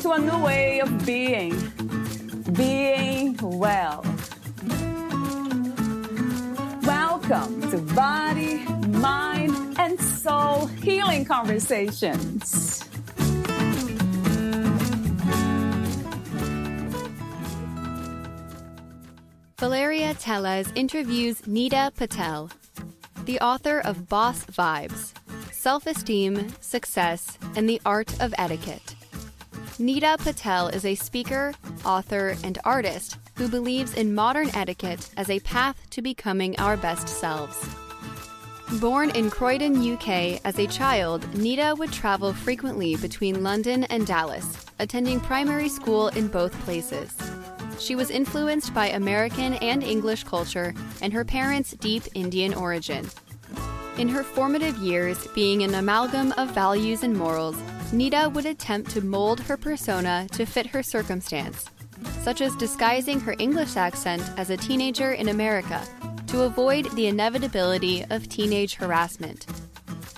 to 0.00 0.12
a 0.12 0.18
new 0.18 0.38
way 0.38 0.80
of 0.80 1.04
being, 1.04 1.50
being 2.54 3.36
well. 3.42 4.02
Welcome 6.84 7.70
to 7.70 7.78
Body, 7.94 8.64
Mind, 8.88 9.78
and 9.78 10.00
Soul 10.00 10.66
Healing 10.66 11.26
Conversations. 11.26 12.82
Valeria 19.58 20.14
Teles 20.14 20.72
interviews 20.74 21.46
Nita 21.46 21.92
Patel, 21.94 22.50
the 23.26 23.38
author 23.40 23.80
of 23.80 24.08
Boss 24.08 24.46
Vibes 24.46 25.12
Self 25.52 25.86
Esteem, 25.86 26.48
Success, 26.62 27.36
and 27.54 27.68
the 27.68 27.82
Art 27.84 28.18
of 28.22 28.32
Etiquette. 28.38 28.94
Nita 29.80 30.16
Patel 30.18 30.68
is 30.68 30.84
a 30.84 30.94
speaker, 30.94 31.54
author, 31.86 32.36
and 32.44 32.58
artist 32.64 33.16
who 33.36 33.48
believes 33.48 33.94
in 33.94 34.14
modern 34.14 34.54
etiquette 34.54 35.08
as 35.16 35.30
a 35.30 35.40
path 35.40 35.88
to 35.88 36.02
becoming 36.02 36.54
our 36.60 36.76
best 36.76 37.08
selves. 37.08 37.56
Born 38.78 39.08
in 39.12 39.30
Croydon, 39.30 39.80
UK, 39.94 40.38
as 40.44 40.58
a 40.58 40.66
child, 40.66 41.26
Nita 41.34 41.74
would 41.78 41.94
travel 41.94 42.34
frequently 42.34 42.96
between 42.96 43.42
London 43.42 43.84
and 43.84 44.06
Dallas, 44.06 44.66
attending 44.80 45.18
primary 45.18 45.70
school 45.70 46.08
in 46.08 46.28
both 46.28 46.52
places. 46.60 47.16
She 47.78 47.94
was 47.94 48.10
influenced 48.10 48.74
by 48.74 48.88
American 48.88 49.54
and 49.54 49.82
English 49.82 50.24
culture 50.24 50.74
and 51.00 51.10
her 51.10 51.24
parents' 51.24 51.70
deep 51.70 52.02
Indian 52.12 52.52
origin. 52.52 53.08
In 53.96 54.10
her 54.10 54.24
formative 54.24 54.76
years, 54.76 55.26
being 55.28 55.62
an 55.62 55.72
amalgam 55.72 56.32
of 56.32 56.50
values 56.50 57.02
and 57.02 57.16
morals, 57.16 57.56
Nita 57.92 58.30
would 58.32 58.46
attempt 58.46 58.92
to 58.92 59.00
mold 59.00 59.40
her 59.40 59.56
persona 59.56 60.28
to 60.32 60.46
fit 60.46 60.66
her 60.66 60.82
circumstance, 60.82 61.64
such 62.22 62.40
as 62.40 62.54
disguising 62.54 63.18
her 63.18 63.34
English 63.40 63.76
accent 63.76 64.22
as 64.36 64.50
a 64.50 64.56
teenager 64.56 65.12
in 65.12 65.28
America 65.28 65.82
to 66.28 66.42
avoid 66.42 66.88
the 66.92 67.08
inevitability 67.08 68.04
of 68.10 68.28
teenage 68.28 68.74
harassment. 68.74 69.46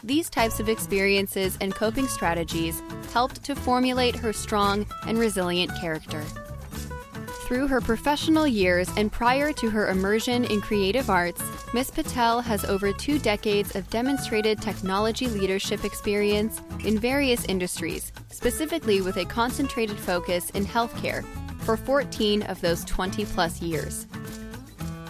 These 0.05 0.29
types 0.29 0.61
of 0.61 0.69
experiences 0.69 1.57
and 1.63 1.75
coping 1.75 2.09
strategies 2.09 2.83
helped 3.11 3.43
to 3.45 3.55
formulate 3.55 4.17
her 4.17 4.35
strong 4.35 4.85
and 5.07 5.19
resilient 5.19 5.75
character. 5.81 6.23
Through 7.47 7.67
her 7.67 7.81
professional 7.81 8.47
years 8.47 8.89
and 8.97 9.11
prior 9.11 9.53
to 9.53 9.69
her 9.69 9.89
immersion 9.89 10.45
in 10.45 10.61
creative 10.61 11.11
arts, 11.11 11.43
Ms. 11.75 11.91
Patel 11.91 12.41
has 12.41 12.65
over 12.65 12.93
two 12.93 13.19
decades 13.19 13.75
of 13.75 13.91
demonstrated 13.91 14.63
technology 14.63 15.27
leadership 15.27 15.85
experience 15.85 16.61
in 16.85 16.99
various 16.99 17.45
industries, 17.47 18.13
specifically 18.31 19.03
with 19.03 19.17
a 19.17 19.25
concentrated 19.25 19.99
focus 19.99 20.51
in 20.51 20.65
healthcare 20.65 21.25
for 21.63 21.77
14 21.77 22.43
of 22.45 22.61
those 22.61 22.85
20 22.85 23.25
plus 23.27 23.61
years. 23.61 24.07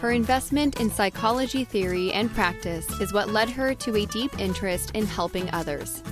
Her 0.01 0.11
investment 0.11 0.81
in 0.81 0.91
psychology 0.91 1.65
theory 1.65 2.13
and 2.13 2.33
practice 2.33 2.89
is 2.99 3.13
what 3.13 3.31
led 3.31 3.51
her 3.51 3.75
to 3.75 3.97
a 3.97 4.07
deep 4.07 4.37
interest 4.41 4.91
in 4.95 5.07
helping 5.07 5.49
others. 5.53 6.03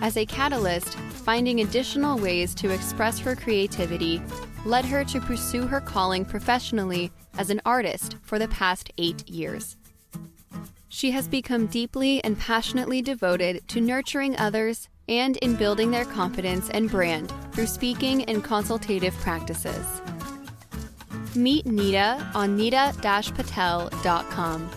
As 0.00 0.16
a 0.16 0.26
catalyst, 0.26 0.94
finding 0.94 1.60
additional 1.60 2.18
ways 2.18 2.54
to 2.56 2.70
express 2.70 3.18
her 3.20 3.36
creativity 3.36 4.20
led 4.66 4.84
her 4.84 5.04
to 5.04 5.20
pursue 5.20 5.66
her 5.66 5.80
calling 5.80 6.24
professionally 6.24 7.10
as 7.38 7.50
an 7.50 7.60
artist 7.64 8.16
for 8.22 8.38
the 8.38 8.48
past 8.48 8.90
eight 8.98 9.28
years. 9.28 9.76
She 10.88 11.10
has 11.12 11.28
become 11.28 11.66
deeply 11.66 12.22
and 12.24 12.38
passionately 12.38 13.02
devoted 13.02 13.66
to 13.68 13.80
nurturing 13.80 14.36
others 14.36 14.88
and 15.08 15.36
in 15.38 15.54
building 15.54 15.90
their 15.90 16.04
confidence 16.04 16.68
and 16.70 16.90
brand 16.90 17.32
through 17.52 17.66
speaking 17.66 18.24
and 18.24 18.42
consultative 18.42 19.14
practices. 19.18 19.86
Meet 21.34 21.66
Nita 21.66 22.26
on 22.34 22.56
nita-patel.com. 22.56 24.70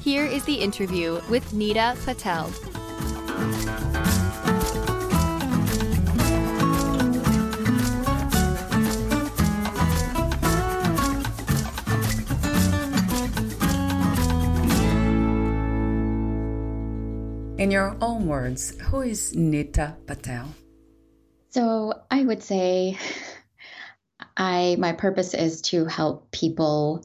Here 0.00 0.26
is 0.26 0.44
the 0.44 0.56
interview 0.56 1.20
with 1.30 1.54
Nita 1.54 1.96
Patel. 2.04 2.50
In 17.64 17.70
your 17.70 17.96
own 18.02 18.26
words, 18.26 18.78
who 18.78 19.00
is 19.00 19.34
Nita 19.34 19.96
Patel? 20.06 20.54
So 21.48 21.94
I 22.10 22.22
would 22.22 22.42
say 22.42 22.98
I 24.36 24.76
my 24.78 24.92
purpose 24.92 25.32
is 25.32 25.62
to 25.72 25.86
help 25.86 26.30
people 26.30 27.02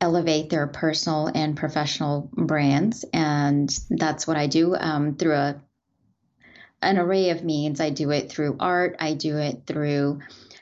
elevate 0.00 0.48
their 0.48 0.66
personal 0.66 1.26
and 1.26 1.58
professional 1.58 2.30
brands, 2.32 3.04
and 3.12 3.68
that's 3.90 4.26
what 4.26 4.38
I 4.38 4.46
do 4.46 4.74
um, 4.74 5.16
through 5.16 5.34
a 5.34 5.62
an 6.80 6.96
array 6.96 7.28
of 7.28 7.44
means. 7.44 7.82
I 7.82 7.90
do 7.90 8.12
it 8.12 8.32
through 8.32 8.56
art, 8.60 8.96
I 8.98 9.12
do 9.12 9.36
it 9.36 9.64
through 9.66 10.20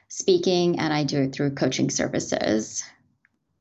speaking, 0.09 0.81
and 0.81 0.93
I 0.93 1.05
do 1.05 1.23
it 1.23 1.33
through 1.33 1.55
coaching 1.55 1.91
services. 1.91 2.83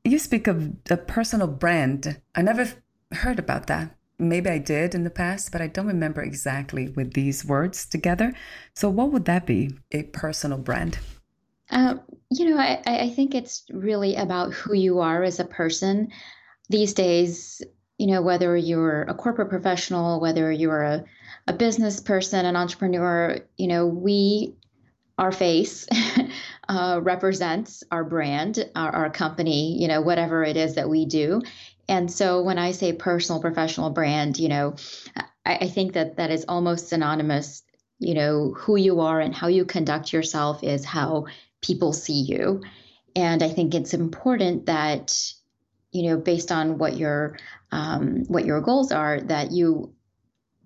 You 0.02 0.18
speak 0.18 0.48
of 0.48 0.72
a 0.90 0.96
personal 0.96 1.46
brand. 1.46 2.20
I 2.34 2.42
never 2.42 2.68
heard 3.12 3.38
about 3.38 3.68
that. 3.68 3.97
Maybe 4.18 4.50
I 4.50 4.58
did 4.58 4.94
in 4.94 5.04
the 5.04 5.10
past, 5.10 5.52
but 5.52 5.60
I 5.60 5.68
don't 5.68 5.86
remember 5.86 6.22
exactly 6.22 6.88
with 6.88 7.12
these 7.12 7.44
words 7.44 7.86
together. 7.86 8.34
So, 8.74 8.90
what 8.90 9.12
would 9.12 9.26
that 9.26 9.46
be? 9.46 9.70
A 9.92 10.02
personal 10.04 10.58
brand? 10.58 10.98
Uh, 11.70 11.96
you 12.30 12.50
know, 12.50 12.58
I, 12.58 12.82
I 12.84 13.10
think 13.10 13.34
it's 13.34 13.64
really 13.70 14.16
about 14.16 14.52
who 14.52 14.74
you 14.74 15.00
are 15.00 15.22
as 15.22 15.38
a 15.38 15.44
person. 15.44 16.08
These 16.68 16.94
days, 16.94 17.62
you 17.98 18.06
know, 18.06 18.22
whether 18.22 18.56
you're 18.56 19.02
a 19.02 19.14
corporate 19.14 19.50
professional, 19.50 20.20
whether 20.20 20.50
you're 20.50 20.82
a, 20.82 21.04
a 21.46 21.52
business 21.52 22.00
person, 22.00 22.46
an 22.46 22.56
entrepreneur, 22.56 23.38
you 23.56 23.66
know, 23.66 23.86
we, 23.86 24.54
our 25.18 25.32
face 25.32 25.86
uh, 26.68 27.00
represents 27.02 27.82
our 27.90 28.04
brand, 28.04 28.68
our, 28.74 28.90
our 28.94 29.10
company, 29.10 29.80
you 29.80 29.88
know, 29.88 30.00
whatever 30.00 30.44
it 30.44 30.56
is 30.56 30.76
that 30.76 30.88
we 30.88 31.06
do. 31.06 31.42
And 31.88 32.12
so 32.12 32.42
when 32.42 32.58
I 32.58 32.72
say 32.72 32.92
personal, 32.92 33.40
professional 33.40 33.90
brand, 33.90 34.38
you 34.38 34.48
know, 34.48 34.76
I, 35.44 35.56
I 35.62 35.68
think 35.68 35.94
that 35.94 36.16
that 36.16 36.30
is 36.30 36.44
almost 36.48 36.88
synonymous. 36.88 37.62
You 38.00 38.14
know, 38.14 38.54
who 38.56 38.76
you 38.76 39.00
are 39.00 39.18
and 39.18 39.34
how 39.34 39.48
you 39.48 39.64
conduct 39.64 40.12
yourself 40.12 40.62
is 40.62 40.84
how 40.84 41.26
people 41.60 41.92
see 41.92 42.20
you. 42.20 42.62
And 43.16 43.42
I 43.42 43.48
think 43.48 43.74
it's 43.74 43.92
important 43.92 44.66
that, 44.66 45.20
you 45.90 46.08
know, 46.08 46.16
based 46.16 46.52
on 46.52 46.78
what 46.78 46.96
your 46.96 47.36
um, 47.72 48.22
what 48.28 48.44
your 48.44 48.60
goals 48.60 48.92
are, 48.92 49.20
that 49.22 49.50
you 49.50 49.96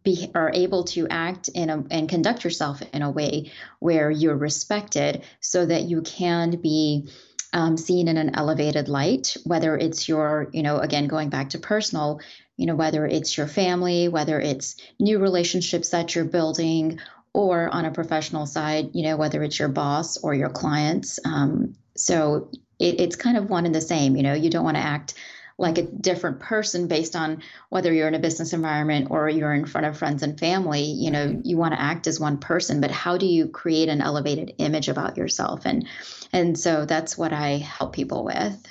be, 0.04 0.30
are 0.34 0.50
able 0.52 0.84
to 0.84 1.08
act 1.08 1.48
in 1.48 1.70
a, 1.70 1.82
and 1.90 2.06
conduct 2.06 2.44
yourself 2.44 2.82
in 2.92 3.00
a 3.00 3.10
way 3.10 3.50
where 3.78 4.10
you're 4.10 4.36
respected, 4.36 5.24
so 5.40 5.64
that 5.64 5.84
you 5.84 6.02
can 6.02 6.60
be 6.60 7.08
um, 7.52 7.76
seen 7.76 8.08
in 8.08 8.16
an 8.16 8.34
elevated 8.34 8.88
light, 8.88 9.36
whether 9.44 9.76
it's 9.76 10.08
your, 10.08 10.48
you 10.52 10.62
know, 10.62 10.78
again, 10.78 11.06
going 11.06 11.28
back 11.28 11.50
to 11.50 11.58
personal, 11.58 12.20
you 12.56 12.66
know, 12.66 12.74
whether 12.74 13.06
it's 13.06 13.36
your 13.36 13.46
family, 13.46 14.08
whether 14.08 14.40
it's 14.40 14.76
new 14.98 15.18
relationships 15.18 15.90
that 15.90 16.14
you're 16.14 16.24
building, 16.24 16.98
or 17.34 17.68
on 17.70 17.84
a 17.84 17.90
professional 17.90 18.46
side, 18.46 18.90
you 18.92 19.02
know, 19.02 19.16
whether 19.16 19.42
it's 19.42 19.58
your 19.58 19.68
boss 19.68 20.18
or 20.18 20.34
your 20.34 20.50
clients. 20.50 21.18
Um, 21.24 21.74
so 21.96 22.50
it, 22.78 23.00
it's 23.00 23.16
kind 23.16 23.36
of 23.36 23.48
one 23.48 23.64
and 23.64 23.74
the 23.74 23.80
same, 23.80 24.16
you 24.16 24.22
know, 24.22 24.34
you 24.34 24.50
don't 24.50 24.64
want 24.64 24.76
to 24.76 24.82
act 24.82 25.14
like 25.58 25.78
a 25.78 25.82
different 25.82 26.40
person 26.40 26.88
based 26.88 27.16
on 27.16 27.42
whether 27.68 27.92
you're 27.92 28.08
in 28.08 28.14
a 28.14 28.18
business 28.18 28.52
environment 28.52 29.08
or 29.10 29.28
you're 29.28 29.54
in 29.54 29.66
front 29.66 29.86
of 29.86 29.96
friends 29.96 30.22
and 30.22 30.38
family 30.38 30.82
you 30.82 31.10
know 31.10 31.40
you 31.44 31.56
want 31.56 31.74
to 31.74 31.80
act 31.80 32.06
as 32.06 32.20
one 32.20 32.38
person 32.38 32.80
but 32.80 32.90
how 32.90 33.16
do 33.16 33.26
you 33.26 33.48
create 33.48 33.88
an 33.88 34.00
elevated 34.00 34.54
image 34.58 34.88
about 34.88 35.16
yourself? 35.16 35.62
And 35.64 35.86
and 36.32 36.58
so 36.58 36.84
that's 36.84 37.16
what 37.16 37.32
i 37.32 37.58
help 37.58 37.94
people 37.94 38.24
with. 38.24 38.66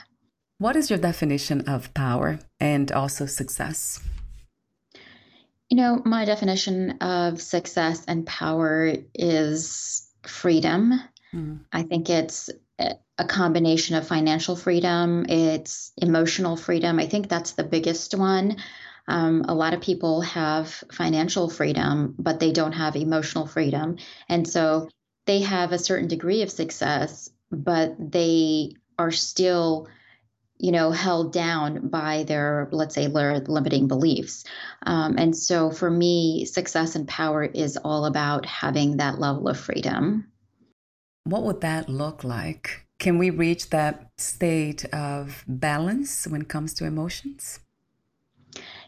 What 0.58 0.76
is 0.76 0.90
your 0.90 1.00
definition 1.00 1.68
of 1.68 1.94
power 1.94 2.40
and 2.60 2.92
also 2.92 3.26
success? 3.26 4.00
You 5.70 5.78
know 5.78 6.02
my 6.06 6.26
definition 6.26 6.98
of 7.00 7.42
success 7.42 8.06
and 8.08 8.26
power 8.26 8.94
is 9.16 10.08
freedom. 10.24 10.92
Mm-hmm. 11.34 11.58
I 11.72 11.84
think 11.84 12.10
it's 12.10 12.50
a 13.18 13.26
combination 13.26 13.96
of 13.96 14.08
financial 14.08 14.56
freedom, 14.56 15.26
it's 15.30 15.92
emotional 15.98 16.56
freedom. 16.58 17.00
I 17.00 17.08
think 17.08 17.30
that's 17.30 17.52
the 17.52 17.64
biggest 17.64 18.16
one. 18.16 18.58
Um, 19.08 19.46
a 19.48 19.54
lot 19.54 19.74
of 19.74 19.82
people 19.82 20.22
have 20.22 20.84
financial 20.92 21.50
freedom, 21.50 22.16
but 22.18 22.40
they 22.40 22.52
don't 22.52 22.72
have 22.74 22.96
emotional 22.96 23.48
freedom. 23.48 23.98
And 24.30 24.48
so 24.48 24.90
they 25.26 25.42
have 25.42 25.72
a 25.72 25.80
certain 25.80 26.08
degree 26.08 26.42
of 26.42 26.52
success, 26.52 27.30
but 27.52 27.96
they 28.00 28.74
are 28.98 29.12
still 29.12 29.88
you 30.58 30.72
know 30.72 30.92
held 30.92 31.34
down 31.34 31.88
by 31.90 32.24
their 32.24 32.70
let's 32.72 32.94
say 32.94 33.08
limiting 33.08 33.88
beliefs 33.88 34.44
um, 34.86 35.16
and 35.18 35.36
so 35.36 35.72
for 35.72 35.90
me 35.90 36.46
success 36.46 36.96
and 36.96 37.08
power 37.08 37.44
is 37.44 37.78
all 37.78 38.06
about 38.06 38.46
having 38.46 38.98
that 38.98 39.20
level 39.20 39.50
of 39.50 39.60
freedom 39.60 40.31
what 41.24 41.44
would 41.44 41.62
that 41.62 41.90
look 41.90 42.24
like 42.24 42.86
can 43.00 43.18
we 43.18 43.30
reach 43.30 43.72
that 43.72 44.12
state 44.18 44.86
of 44.94 45.44
balance 45.48 46.28
when 46.28 46.42
it 46.42 46.50
comes 46.50 46.74
to 46.74 46.86
emotions 46.86 47.60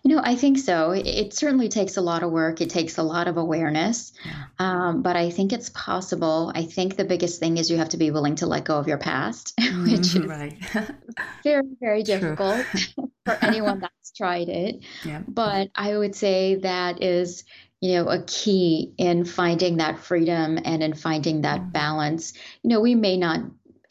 you 0.03 0.13
know, 0.13 0.21
I 0.21 0.35
think 0.35 0.57
so. 0.57 0.91
It, 0.91 1.33
certainly 1.33 1.69
takes 1.69 1.95
a 1.95 2.01
lot 2.01 2.23
of 2.23 2.31
work. 2.31 2.59
It 2.59 2.69
takes 2.69 2.97
a 2.97 3.03
lot 3.03 3.29
of 3.29 3.37
awareness, 3.37 4.11
um, 4.59 5.01
but 5.01 5.15
I 5.15 5.29
think 5.29 5.53
it's 5.53 5.69
possible. 5.69 6.51
I 6.53 6.63
think 6.63 6.97
the 6.97 7.05
biggest 7.05 7.39
thing 7.39 7.57
is 7.57 7.71
you 7.71 7.77
have 7.77 7.89
to 7.89 7.97
be 7.97 8.11
willing 8.11 8.35
to 8.35 8.45
let 8.45 8.65
go 8.65 8.77
of 8.77 8.87
your 8.87 8.97
past, 8.97 9.53
which 9.83 10.15
is 10.15 10.19
right. 10.19 10.57
very, 11.43 11.63
very 11.79 12.03
difficult 12.03 12.65
for 13.25 13.37
anyone 13.41 13.79
that's 13.79 14.11
tried 14.11 14.49
it. 14.49 14.83
Yeah. 15.05 15.21
But 15.25 15.69
I 15.73 15.97
would 15.97 16.15
say 16.15 16.55
that 16.55 17.01
is, 17.01 17.45
you 17.83 17.95
know, 17.95 18.07
a 18.07 18.23
key 18.23 18.93
in 18.97 19.25
finding 19.25 19.77
that 19.77 19.99
freedom 19.99 20.57
and 20.63 20.81
in 20.81 20.93
finding 20.93 21.41
that 21.41 21.59
mm-hmm. 21.59 21.71
balance. 21.71 22.31
You 22.61 22.69
know, 22.69 22.79
we 22.79 22.95
may 22.95 23.17
not 23.17 23.41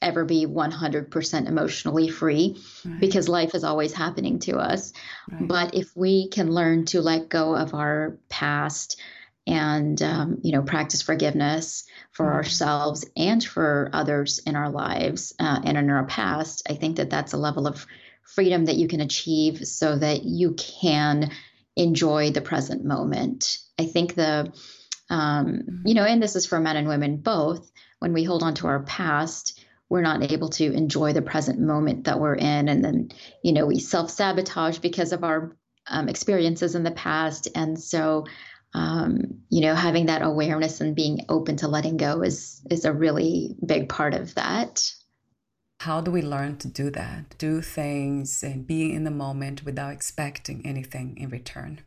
ever 0.00 0.24
be 0.24 0.46
100% 0.46 1.46
emotionally 1.46 2.08
free 2.08 2.58
right. 2.86 3.00
because 3.00 3.28
life 3.28 3.54
is 3.54 3.64
always 3.64 3.92
happening 3.92 4.38
to 4.38 4.56
us. 4.56 4.94
Right. 5.30 5.46
But 5.46 5.74
if 5.74 5.94
we 5.94 6.28
can 6.28 6.50
learn 6.50 6.86
to 6.86 7.02
let 7.02 7.28
go 7.28 7.54
of 7.54 7.74
our 7.74 8.16
past 8.30 8.98
and 9.46 10.00
um, 10.00 10.38
you 10.42 10.52
know 10.52 10.62
practice 10.62 11.02
forgiveness 11.02 11.84
for 12.12 12.24
mm-hmm. 12.24 12.36
ourselves 12.36 13.04
and 13.14 13.44
for 13.44 13.90
others 13.92 14.38
in 14.46 14.56
our 14.56 14.70
lives 14.70 15.34
uh, 15.38 15.60
and 15.64 15.76
in 15.76 15.90
our 15.90 16.06
past, 16.06 16.62
I 16.66 16.76
think 16.76 16.96
that 16.96 17.10
that's 17.10 17.34
a 17.34 17.38
level 17.38 17.66
of 17.66 17.86
freedom 18.22 18.64
that 18.64 18.76
you 18.76 18.88
can 18.88 19.02
achieve 19.02 19.66
so 19.66 19.96
that 19.96 20.22
you 20.22 20.54
can 20.54 21.30
enjoy 21.76 22.30
the 22.30 22.40
present 22.40 22.84
moment. 22.84 23.58
I 23.78 23.86
think 23.86 24.14
the 24.14 24.52
um, 25.10 25.46
mm-hmm. 25.46 25.86
you 25.86 25.94
know, 25.94 26.04
and 26.04 26.22
this 26.22 26.36
is 26.36 26.46
for 26.46 26.58
men 26.58 26.76
and 26.76 26.88
women 26.88 27.18
both. 27.18 27.70
When 27.98 28.12
we 28.12 28.24
hold 28.24 28.42
on 28.42 28.54
to 28.56 28.66
our 28.66 28.82
past, 28.82 29.60
we're 29.88 30.00
not 30.00 30.32
able 30.32 30.48
to 30.48 30.72
enjoy 30.72 31.12
the 31.12 31.22
present 31.22 31.60
moment 31.60 32.04
that 32.04 32.18
we're 32.18 32.34
in. 32.34 32.68
And 32.68 32.82
then, 32.82 33.10
you 33.44 33.52
know, 33.52 33.66
we 33.66 33.78
self 33.78 34.10
sabotage 34.10 34.78
because 34.78 35.12
of 35.12 35.22
our 35.22 35.56
um, 35.86 36.08
experiences 36.08 36.74
in 36.74 36.82
the 36.82 36.90
past. 36.90 37.48
And 37.54 37.78
so, 37.78 38.24
um, 38.74 39.42
you 39.50 39.60
know, 39.60 39.74
having 39.74 40.06
that 40.06 40.22
awareness 40.22 40.80
and 40.80 40.96
being 40.96 41.26
open 41.28 41.58
to 41.58 41.68
letting 41.68 41.98
go 41.98 42.22
is 42.22 42.62
is 42.70 42.84
a 42.86 42.92
really 42.92 43.54
big 43.64 43.88
part 43.88 44.14
of 44.14 44.34
that. 44.36 44.90
How 45.82 46.00
do 46.00 46.12
we 46.12 46.22
learn 46.22 46.58
to 46.58 46.68
do 46.68 46.90
that? 46.90 47.36
Do 47.38 47.60
things 47.60 48.44
and 48.44 48.64
be 48.64 48.92
in 48.92 49.02
the 49.02 49.10
moment 49.10 49.64
without 49.64 49.92
expecting 49.92 50.64
anything 50.64 51.18
in 51.18 51.28
return? 51.28 51.80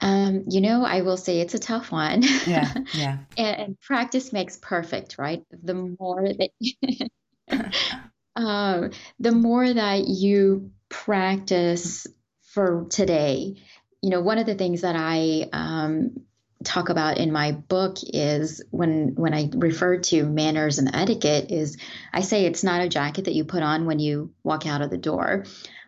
Um, 0.00 0.42
you 0.48 0.60
know, 0.60 0.84
I 0.84 1.02
will 1.02 1.16
say 1.16 1.38
it's 1.38 1.54
a 1.54 1.60
tough 1.60 1.92
one. 1.92 2.24
Yeah, 2.44 2.74
yeah. 2.92 3.18
and, 3.36 3.60
and, 3.60 3.80
practice 3.80 4.32
makes 4.32 4.56
perfect, 4.56 5.16
right? 5.16 5.44
The 5.62 5.74
more 5.74 6.28
that, 6.40 7.72
um, 8.34 8.90
the 9.20 9.32
more 9.32 9.72
that 9.72 10.08
you 10.08 10.72
practice 10.88 12.04
for 12.42 12.86
today, 12.90 13.62
you 14.02 14.10
know, 14.10 14.22
one 14.22 14.38
of 14.38 14.46
the 14.46 14.56
things 14.56 14.80
that 14.80 14.96
I 14.96 15.48
um, 15.52 16.24
talk 16.64 16.88
about 16.88 17.18
in 17.18 17.32
my 17.32 17.52
book 17.52 17.98
is 18.02 18.62
when 18.70 19.14
when 19.14 19.32
I 19.32 19.48
refer 19.54 19.98
to 19.98 20.24
manners 20.24 20.78
and 20.78 20.94
etiquette 20.94 21.50
is 21.50 21.76
I 22.12 22.22
say 22.22 22.44
it's 22.44 22.64
not 22.64 22.80
a 22.80 22.88
jacket 22.88 23.26
that 23.26 23.34
you 23.34 23.44
put 23.44 23.62
on 23.62 23.86
when 23.86 24.00
you 24.00 24.32
walk 24.42 24.66
out 24.66 24.82
of 24.82 24.90
the 24.90 24.98
door. 24.98 25.44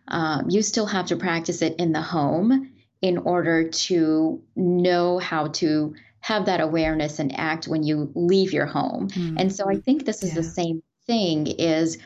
Um, 0.07 0.49
you 0.49 0.63
still 0.63 0.87
have 0.87 1.07
to 1.07 1.17
practice 1.17 1.63
it 1.63 1.77
in 1.79 1.93
the 1.93 2.01
home 2.01 2.73
in 3.03 3.19
order 3.19 3.71
to 3.71 4.43
know 4.55 5.19
how 5.19 5.49
to 5.49 5.95
have 6.21 6.47
that 6.47 6.61
awareness 6.61 7.19
and 7.19 7.39
act 7.39 7.67
when 7.67 7.83
you 7.83 8.13
leave 8.15 8.53
your 8.53 8.67
home. 8.67 9.09
Mm-hmm. 9.09 9.39
And 9.39 9.55
so 9.55 9.69
I 9.69 9.77
think 9.77 10.05
this 10.05 10.23
is 10.23 10.31
yeah. 10.31 10.37
the 10.37 10.45
same 10.45 10.83
thing 11.07 11.47
is 11.47 11.99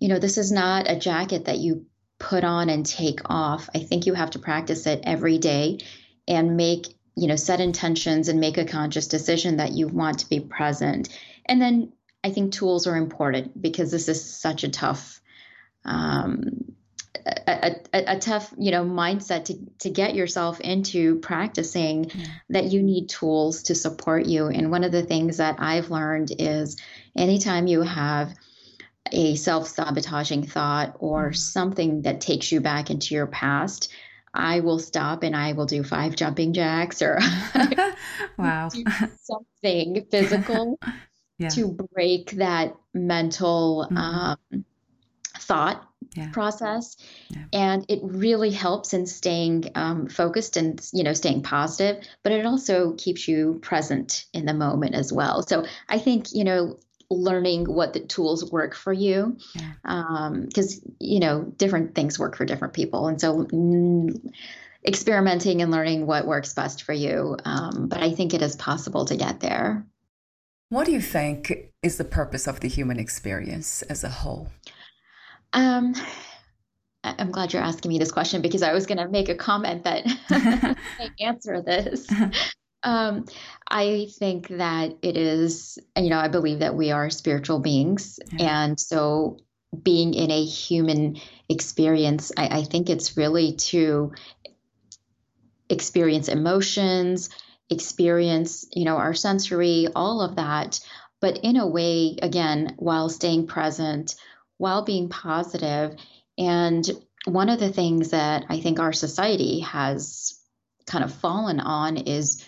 you 0.00 0.08
know 0.08 0.18
this 0.18 0.38
is 0.38 0.50
not 0.50 0.90
a 0.90 0.98
jacket 0.98 1.44
that 1.44 1.58
you 1.58 1.86
put 2.18 2.42
on 2.42 2.68
and 2.68 2.84
take 2.84 3.20
off. 3.26 3.70
I 3.74 3.78
think 3.78 4.06
you 4.06 4.14
have 4.14 4.30
to 4.30 4.40
practice 4.40 4.86
it 4.86 5.02
every 5.04 5.38
day 5.38 5.78
and 6.26 6.56
make 6.56 6.97
you 7.18 7.28
know 7.28 7.36
set 7.36 7.60
intentions 7.60 8.28
and 8.28 8.40
make 8.40 8.58
a 8.58 8.64
conscious 8.64 9.08
decision 9.08 9.58
that 9.58 9.72
you 9.72 9.88
want 9.88 10.20
to 10.20 10.28
be 10.28 10.40
present. 10.40 11.08
And 11.46 11.60
then 11.60 11.92
I 12.24 12.30
think 12.30 12.52
tools 12.52 12.86
are 12.86 12.96
important 12.96 13.60
because 13.60 13.90
this 13.90 14.08
is 14.08 14.22
such 14.24 14.64
a 14.64 14.68
tough 14.68 15.20
um, 15.84 16.74
a, 17.46 17.76
a, 17.92 18.16
a, 18.16 18.18
tough 18.18 18.52
you 18.58 18.70
know 18.70 18.84
mindset 18.84 19.46
to, 19.46 19.58
to 19.80 19.90
get 19.90 20.14
yourself 20.14 20.60
into 20.60 21.16
practicing 21.16 22.10
that 22.48 22.66
you 22.66 22.82
need 22.82 23.08
tools 23.08 23.64
to 23.64 23.74
support 23.74 24.26
you 24.26 24.46
and 24.46 24.70
one 24.70 24.84
of 24.84 24.92
the 24.92 25.02
things 25.02 25.38
that 25.38 25.56
i've 25.58 25.90
learned 25.90 26.32
is 26.38 26.76
anytime 27.16 27.66
you 27.66 27.82
have 27.82 28.34
a 29.12 29.34
self-sabotaging 29.36 30.46
thought 30.46 30.96
or 30.98 31.26
mm-hmm. 31.26 31.34
something 31.34 32.02
that 32.02 32.20
takes 32.20 32.52
you 32.52 32.60
back 32.60 32.90
into 32.90 33.14
your 33.14 33.26
past 33.26 33.92
i 34.38 34.60
will 34.60 34.78
stop 34.78 35.22
and 35.22 35.36
i 35.36 35.52
will 35.52 35.66
do 35.66 35.82
five 35.82 36.16
jumping 36.16 36.52
jacks 36.52 37.02
or 37.02 37.18
wow 38.38 38.68
something 39.20 40.06
physical 40.10 40.78
yeah. 41.38 41.48
to 41.48 41.76
break 41.92 42.30
that 42.32 42.74
mental 42.94 43.86
mm-hmm. 43.90 43.96
um, 43.96 44.64
thought 45.38 45.84
yeah. 46.14 46.30
process 46.30 46.96
yeah. 47.30 47.44
and 47.52 47.84
it 47.88 48.00
really 48.02 48.50
helps 48.50 48.94
in 48.94 49.06
staying 49.06 49.70
um, 49.74 50.08
focused 50.08 50.56
and 50.56 50.80
you 50.92 51.04
know 51.04 51.12
staying 51.12 51.42
positive 51.42 52.04
but 52.22 52.32
it 52.32 52.46
also 52.46 52.92
keeps 52.94 53.28
you 53.28 53.58
present 53.62 54.24
in 54.32 54.46
the 54.46 54.54
moment 54.54 54.94
as 54.94 55.12
well 55.12 55.42
so 55.42 55.64
i 55.88 55.98
think 55.98 56.32
you 56.32 56.44
know 56.44 56.78
learning 57.10 57.64
what 57.64 57.92
the 57.92 58.00
tools 58.00 58.50
work 58.52 58.74
for 58.74 58.92
you 58.92 59.36
because 59.54 59.54
yeah. 59.54 59.72
um, 59.84 60.48
you 61.00 61.20
know 61.20 61.42
different 61.56 61.94
things 61.94 62.18
work 62.18 62.36
for 62.36 62.44
different 62.44 62.74
people 62.74 63.08
and 63.08 63.20
so 63.20 63.44
mm, 63.44 64.32
experimenting 64.86 65.62
and 65.62 65.70
learning 65.70 66.06
what 66.06 66.26
works 66.26 66.52
best 66.52 66.82
for 66.82 66.92
you 66.92 67.36
um, 67.44 67.88
but 67.88 68.02
i 68.02 68.12
think 68.12 68.34
it 68.34 68.42
is 68.42 68.56
possible 68.56 69.06
to 69.06 69.16
get 69.16 69.40
there 69.40 69.86
what 70.68 70.84
do 70.84 70.92
you 70.92 71.00
think 71.00 71.72
is 71.82 71.96
the 71.96 72.04
purpose 72.04 72.46
of 72.46 72.60
the 72.60 72.68
human 72.68 72.98
experience 72.98 73.80
as 73.82 74.04
a 74.04 74.10
whole 74.10 74.50
um, 75.54 75.94
I'm 77.04 77.30
glad 77.30 77.52
you're 77.52 77.62
asking 77.62 77.90
me 77.90 77.98
this 77.98 78.12
question 78.12 78.42
because 78.42 78.62
I 78.62 78.72
was 78.72 78.86
going 78.86 78.98
to 78.98 79.08
make 79.08 79.28
a 79.28 79.34
comment 79.34 79.84
that 79.84 80.04
answer 81.20 81.62
this. 81.62 82.06
Um, 82.82 83.24
I 83.68 84.08
think 84.18 84.48
that 84.48 84.96
it 85.02 85.16
is, 85.16 85.78
you 85.96 86.10
know, 86.10 86.18
I 86.18 86.28
believe 86.28 86.60
that 86.60 86.76
we 86.76 86.90
are 86.92 87.10
spiritual 87.10 87.58
beings. 87.58 88.20
And 88.38 88.78
so 88.78 89.38
being 89.82 90.14
in 90.14 90.30
a 90.30 90.44
human 90.44 91.20
experience, 91.48 92.32
I, 92.36 92.58
I 92.60 92.62
think 92.64 92.88
it's 92.88 93.16
really 93.16 93.56
to 93.56 94.12
experience 95.68 96.28
emotions, 96.28 97.30
experience, 97.68 98.66
you 98.72 98.84
know, 98.84 98.96
our 98.96 99.14
sensory, 99.14 99.88
all 99.94 100.22
of 100.22 100.36
that, 100.36 100.80
but 101.20 101.38
in 101.42 101.56
a 101.56 101.66
way, 101.66 102.16
again, 102.22 102.74
while 102.78 103.08
staying 103.08 103.46
present, 103.46 104.14
while 104.56 104.84
being 104.84 105.08
positive. 105.08 105.96
And 106.38 106.88
one 107.26 107.48
of 107.48 107.60
the 107.60 107.72
things 107.72 108.10
that 108.10 108.44
I 108.48 108.60
think 108.60 108.78
our 108.78 108.92
society 108.92 109.60
has 109.60 110.38
kind 110.86 111.04
of 111.04 111.12
fallen 111.12 111.60
on 111.60 111.98
is 111.98 112.44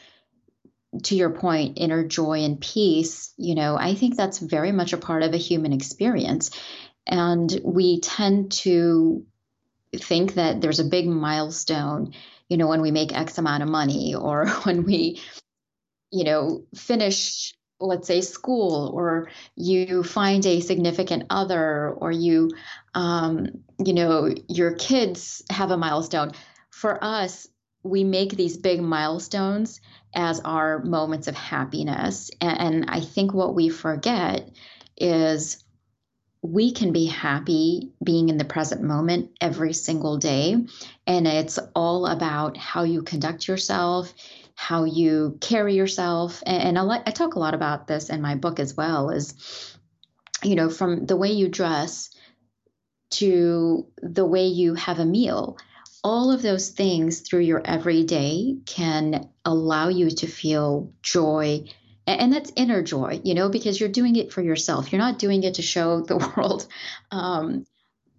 to 1.04 1.14
your 1.14 1.30
point, 1.30 1.78
inner 1.78 2.04
joy 2.04 2.40
and 2.40 2.60
peace, 2.60 3.32
you 3.36 3.54
know, 3.54 3.76
I 3.76 3.94
think 3.94 4.16
that's 4.16 4.38
very 4.38 4.72
much 4.72 4.92
a 4.92 4.98
part 4.98 5.22
of 5.22 5.32
a 5.34 5.38
human 5.38 5.72
experience. 5.72 6.50
And 7.06 7.60
we 7.64 8.00
tend 8.00 8.52
to 8.52 9.24
think 9.96 10.34
that 10.34 10.60
there's 10.60 10.80
a 10.80 10.84
big 10.84 11.06
milestone, 11.06 12.14
you 12.48 12.56
know, 12.56 12.66
when 12.66 12.82
we 12.82 12.90
make 12.90 13.16
X 13.16 13.38
amount 13.38 13.62
of 13.62 13.68
money 13.68 14.14
or 14.18 14.48
when 14.64 14.84
we, 14.84 15.20
you 16.10 16.24
know, 16.24 16.64
finish 16.74 17.54
let's 17.80 18.06
say 18.06 18.20
school 18.20 18.92
or 18.94 19.30
you 19.56 20.02
find 20.02 20.44
a 20.44 20.60
significant 20.60 21.24
other 21.30 21.90
or 21.90 22.12
you 22.12 22.50
um, 22.94 23.46
you 23.82 23.94
know 23.94 24.32
your 24.48 24.74
kids 24.74 25.42
have 25.50 25.70
a 25.70 25.76
milestone 25.76 26.32
for 26.70 27.02
us 27.02 27.48
we 27.82 28.04
make 28.04 28.36
these 28.36 28.58
big 28.58 28.82
milestones 28.82 29.80
as 30.14 30.40
our 30.40 30.80
moments 30.80 31.28
of 31.28 31.34
happiness. 31.34 32.30
And, 32.40 32.60
and 32.60 32.84
I 32.88 33.00
think 33.00 33.32
what 33.32 33.54
we 33.54 33.68
forget 33.68 34.50
is 34.96 35.62
we 36.42 36.72
can 36.72 36.92
be 36.92 37.06
happy 37.06 37.90
being 38.02 38.28
in 38.28 38.38
the 38.38 38.44
present 38.44 38.82
moment 38.82 39.30
every 39.40 39.72
single 39.72 40.16
day. 40.16 40.56
And 41.06 41.26
it's 41.26 41.58
all 41.74 42.06
about 42.06 42.56
how 42.56 42.84
you 42.84 43.02
conduct 43.02 43.46
yourself, 43.46 44.12
how 44.54 44.84
you 44.84 45.36
carry 45.40 45.74
yourself. 45.74 46.42
And, 46.46 46.76
and 46.76 46.92
I, 46.92 47.02
I 47.06 47.10
talk 47.10 47.34
a 47.34 47.38
lot 47.38 47.54
about 47.54 47.86
this 47.86 48.08
in 48.08 48.22
my 48.22 48.36
book 48.36 48.58
as 48.58 48.76
well 48.76 49.10
is, 49.10 49.76
you 50.42 50.54
know, 50.54 50.70
from 50.70 51.06
the 51.06 51.16
way 51.16 51.32
you 51.32 51.48
dress 51.48 52.10
to 53.10 53.86
the 54.02 54.24
way 54.24 54.46
you 54.46 54.74
have 54.74 54.98
a 54.98 55.04
meal 55.04 55.58
all 56.02 56.32
of 56.32 56.42
those 56.42 56.70
things 56.70 57.20
through 57.20 57.40
your 57.40 57.62
everyday 57.64 58.56
can 58.66 59.28
allow 59.44 59.88
you 59.88 60.10
to 60.10 60.26
feel 60.26 60.92
joy 61.02 61.64
and 62.06 62.32
that's 62.32 62.52
inner 62.56 62.82
joy 62.82 63.20
you 63.24 63.34
know 63.34 63.48
because 63.48 63.78
you're 63.78 63.88
doing 63.88 64.16
it 64.16 64.32
for 64.32 64.42
yourself. 64.42 64.90
You're 64.90 65.00
not 65.00 65.18
doing 65.18 65.42
it 65.42 65.54
to 65.54 65.62
show 65.62 66.00
the 66.10 66.16
world 66.16 66.66
um, 67.10 67.64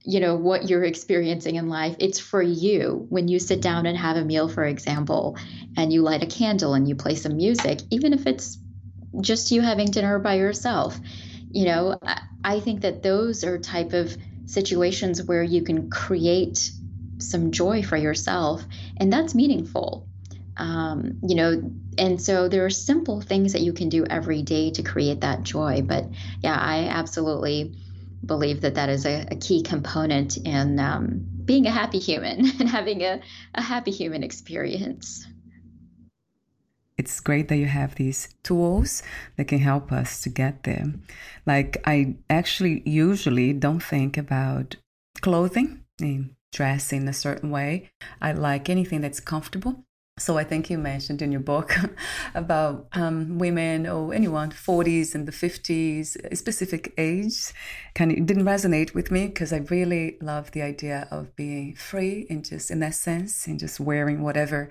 you 0.04 0.20
know 0.20 0.36
what 0.36 0.70
you're 0.70 0.84
experiencing 0.84 1.56
in 1.56 1.70
life. 1.70 1.96
It's 2.00 2.20
for 2.20 2.42
you. 2.42 3.06
When 3.10 3.28
you 3.28 3.38
sit 3.38 3.62
down 3.62 3.86
and 3.86 3.98
have 3.98 4.18
a 4.18 4.26
meal 4.26 4.50
for 4.50 4.64
example 4.64 5.38
and 5.78 5.94
you 5.94 6.02
light 6.02 6.24
a 6.24 6.28
candle 6.28 6.74
and 6.74 6.88
you 6.88 6.96
play 6.96 7.16
some 7.16 7.38
music 7.38 7.82
even 7.92 8.14
if 8.14 8.26
it's 8.28 8.58
just 9.20 9.52
you 9.52 9.62
having 9.62 9.92
dinner 9.92 10.20
by 10.20 10.36
yourself 10.36 10.98
you 11.52 11.66
know 11.66 12.00
i 12.44 12.60
think 12.60 12.82
that 12.82 13.04
those 13.04 13.44
are 13.44 13.58
type 13.60 13.94
of 13.94 14.16
situations 14.46 15.24
where 15.24 15.44
you 15.44 15.64
can 15.64 15.90
create 15.90 16.72
some 17.22 17.52
joy 17.52 17.84
for 17.84 17.98
yourself 17.98 18.64
and 18.98 19.12
that's 19.12 19.36
meaningful. 19.36 20.08
Um, 20.58 21.20
you 21.26 21.36
know 21.36 21.72
and 21.98 22.22
so 22.22 22.48
there 22.48 22.66
are 22.66 22.70
simple 22.70 23.22
things 23.22 23.54
that 23.54 23.62
you 23.62 23.74
can 23.74 23.90
do 23.90 24.06
every 24.06 24.44
day 24.44 24.70
to 24.72 24.84
create 24.84 25.22
that 25.22 25.44
joy 25.44 25.82
but 25.82 26.06
yeah 26.44 26.56
i 26.56 26.88
absolutely 26.88 27.74
believe 28.26 28.62
that 28.62 28.76
that 28.76 28.90
is 28.90 29.06
a, 29.06 29.26
a 29.32 29.36
key 29.36 29.62
component 29.62 30.38
in 30.38 30.80
um, 30.80 31.26
being 31.46 31.66
a 31.66 31.72
happy 31.72 32.00
human 32.00 32.46
and 32.60 32.70
having 32.70 33.02
a, 33.02 33.22
a 33.56 33.62
happy 33.62 33.92
human 33.92 34.24
experience. 34.24 35.26
It's 36.98 37.20
great 37.20 37.48
that 37.48 37.58
you 37.58 37.66
have 37.66 37.96
these 37.96 38.30
tools 38.44 39.02
that 39.38 39.46
can 39.46 39.60
help 39.60 39.92
us 39.92 40.22
to 40.22 40.30
get 40.30 40.64
there. 40.64 40.86
Like, 41.48 41.82
I 41.86 42.18
actually 42.30 42.84
usually 42.86 43.54
don't 43.54 43.82
think 43.82 44.18
about 44.18 44.76
clothing 45.22 45.84
dress 46.52 46.92
in 46.92 47.08
a 47.08 47.14
certain 47.14 47.50
way. 47.50 47.90
I 48.22 48.32
like 48.34 48.70
anything 48.70 49.02
that's 49.02 49.20
comfortable. 49.20 49.86
So 50.20 50.38
I 50.38 50.44
think 50.44 50.70
you 50.70 50.78
mentioned 50.78 51.22
in 51.22 51.32
your 51.32 51.42
book 51.42 51.74
about 52.36 52.88
um, 52.94 53.40
women 53.40 53.88
or 53.88 54.14
anyone 54.14 54.52
40s 54.52 55.16
and 55.16 55.28
the 55.28 55.32
50s, 55.32 56.16
a 56.32 56.36
specific 56.36 56.94
age, 56.98 57.54
kind 57.96 58.12
of 58.12 58.26
didn't 58.26 58.44
resonate 58.46 58.94
with 58.94 59.10
me 59.10 59.28
because 59.28 59.52
I 59.52 59.58
really 59.58 60.18
love 60.22 60.52
the 60.52 60.62
idea 60.62 61.08
of 61.10 61.36
being 61.36 61.76
free 61.76 62.28
and 62.30 62.46
just 62.46 62.70
in 62.70 62.82
that 62.82 62.94
sense 62.94 63.48
and 63.48 63.58
just 63.58 63.80
wearing 63.80 64.22
whatever 64.22 64.70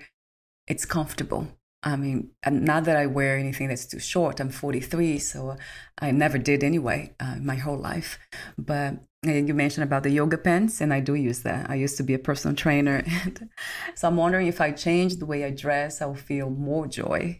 it's 0.67 0.85
comfortable. 0.85 1.47
I 1.83 1.95
mean, 1.95 2.29
not 2.49 2.83
that 2.83 2.95
I 2.95 3.07
wear 3.07 3.37
anything 3.37 3.69
that's 3.69 3.87
too 3.87 3.99
short. 3.99 4.39
I'm 4.39 4.51
43, 4.51 5.17
so 5.17 5.57
I 5.99 6.11
never 6.11 6.37
did 6.37 6.63
anyway, 6.63 7.15
uh, 7.19 7.37
my 7.41 7.55
whole 7.55 7.77
life. 7.77 8.19
But 8.57 8.99
you 9.23 9.53
mentioned 9.53 9.83
about 9.83 10.01
the 10.01 10.09
yoga 10.09 10.35
pants, 10.35 10.81
and 10.81 10.91
I 10.91 10.99
do 10.99 11.13
use 11.13 11.41
that. 11.43 11.69
I 11.69 11.75
used 11.75 11.97
to 11.97 12.03
be 12.03 12.15
a 12.15 12.19
personal 12.19 12.55
trainer, 12.55 13.05
so 13.95 14.07
I'm 14.07 14.17
wondering 14.17 14.47
if 14.47 14.59
I 14.59 14.71
change 14.71 15.17
the 15.17 15.27
way 15.27 15.45
I 15.45 15.51
dress, 15.51 16.01
I'll 16.01 16.15
feel 16.15 16.49
more 16.49 16.87
joy. 16.87 17.39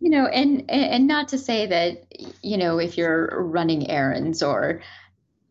you 0.00 0.10
know, 0.10 0.26
and 0.26 0.68
and 0.68 1.06
not 1.06 1.28
to 1.28 1.38
say 1.38 1.66
that 1.66 2.12
you 2.42 2.56
know 2.56 2.78
if 2.78 2.98
you're 2.98 3.40
running 3.40 3.88
errands 3.88 4.42
or 4.42 4.82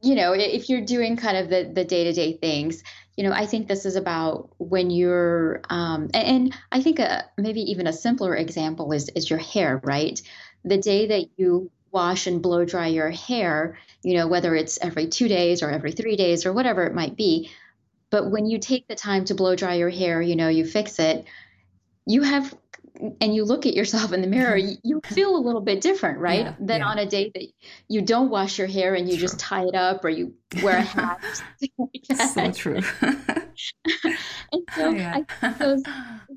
you 0.01 0.15
know 0.15 0.33
if 0.33 0.67
you're 0.67 0.85
doing 0.85 1.15
kind 1.15 1.37
of 1.37 1.49
the 1.49 1.71
the 1.73 1.85
day 1.85 2.03
to 2.03 2.11
day 2.11 2.33
things. 2.33 2.83
You 3.15 3.23
know, 3.23 3.31
I 3.31 3.47
think 3.47 3.67
this 3.67 3.85
is 3.85 3.95
about 3.95 4.51
when 4.59 4.91
you're, 4.91 5.61
um, 5.71 6.11
and, 6.13 6.27
and 6.27 6.57
I 6.71 6.83
think 6.83 6.99
a, 6.99 7.25
maybe 7.35 7.61
even 7.61 7.87
a 7.87 7.93
simpler 7.93 8.35
example 8.35 8.91
is 8.91 9.09
is 9.15 9.27
your 9.27 9.39
hair, 9.39 9.81
right? 9.83 10.21
The 10.65 10.77
day 10.77 11.07
that 11.07 11.25
you 11.37 11.71
wash 11.97 12.27
and 12.27 12.43
blow 12.43 12.63
dry 12.63 12.85
your 12.85 13.09
hair, 13.09 13.79
you 14.03 14.13
know, 14.15 14.27
whether 14.27 14.53
it's 14.53 14.77
every 14.79 15.07
two 15.07 15.27
days 15.27 15.63
or 15.63 15.71
every 15.71 15.91
three 15.91 16.15
days 16.15 16.45
or 16.45 16.53
whatever 16.53 16.83
it 16.83 16.93
might 16.93 17.17
be. 17.17 17.49
But 18.11 18.29
when 18.29 18.45
you 18.45 18.59
take 18.59 18.87
the 18.87 18.93
time 18.93 19.25
to 19.25 19.33
blow 19.33 19.55
dry 19.55 19.73
your 19.73 19.89
hair, 19.89 20.21
you 20.21 20.35
know, 20.35 20.47
you 20.47 20.63
fix 20.63 20.99
it, 20.99 21.25
you 22.05 22.21
have, 22.21 22.53
and 23.21 23.35
you 23.35 23.43
look 23.43 23.65
at 23.65 23.73
yourself 23.73 24.13
in 24.13 24.21
the 24.21 24.27
mirror, 24.27 24.57
you, 24.57 25.01
feel 25.05 25.35
a 25.35 25.37
little 25.37 25.61
bit 25.61 25.81
different, 25.81 26.19
right? 26.19 26.45
Yeah, 26.45 26.55
than 26.59 26.81
yeah. 26.81 26.87
on 26.87 26.99
a 26.99 27.05
day 27.05 27.31
that 27.33 27.47
you 27.87 28.01
don't 28.01 28.29
wash 28.29 28.57
your 28.57 28.67
hair 28.67 28.95
and 28.95 29.07
you 29.07 29.15
true. 29.15 29.21
just 29.21 29.39
tie 29.39 29.63
it 29.63 29.75
up 29.75 30.03
or 30.03 30.09
you 30.09 30.33
wear 30.61 30.77
a 30.77 30.81
hat. 30.81 31.19
like 31.77 32.19
so 32.33 32.51
true. 32.51 32.81
and 33.01 34.63
so, 34.75 34.89
yeah. 34.89 35.23
those, 35.59 35.83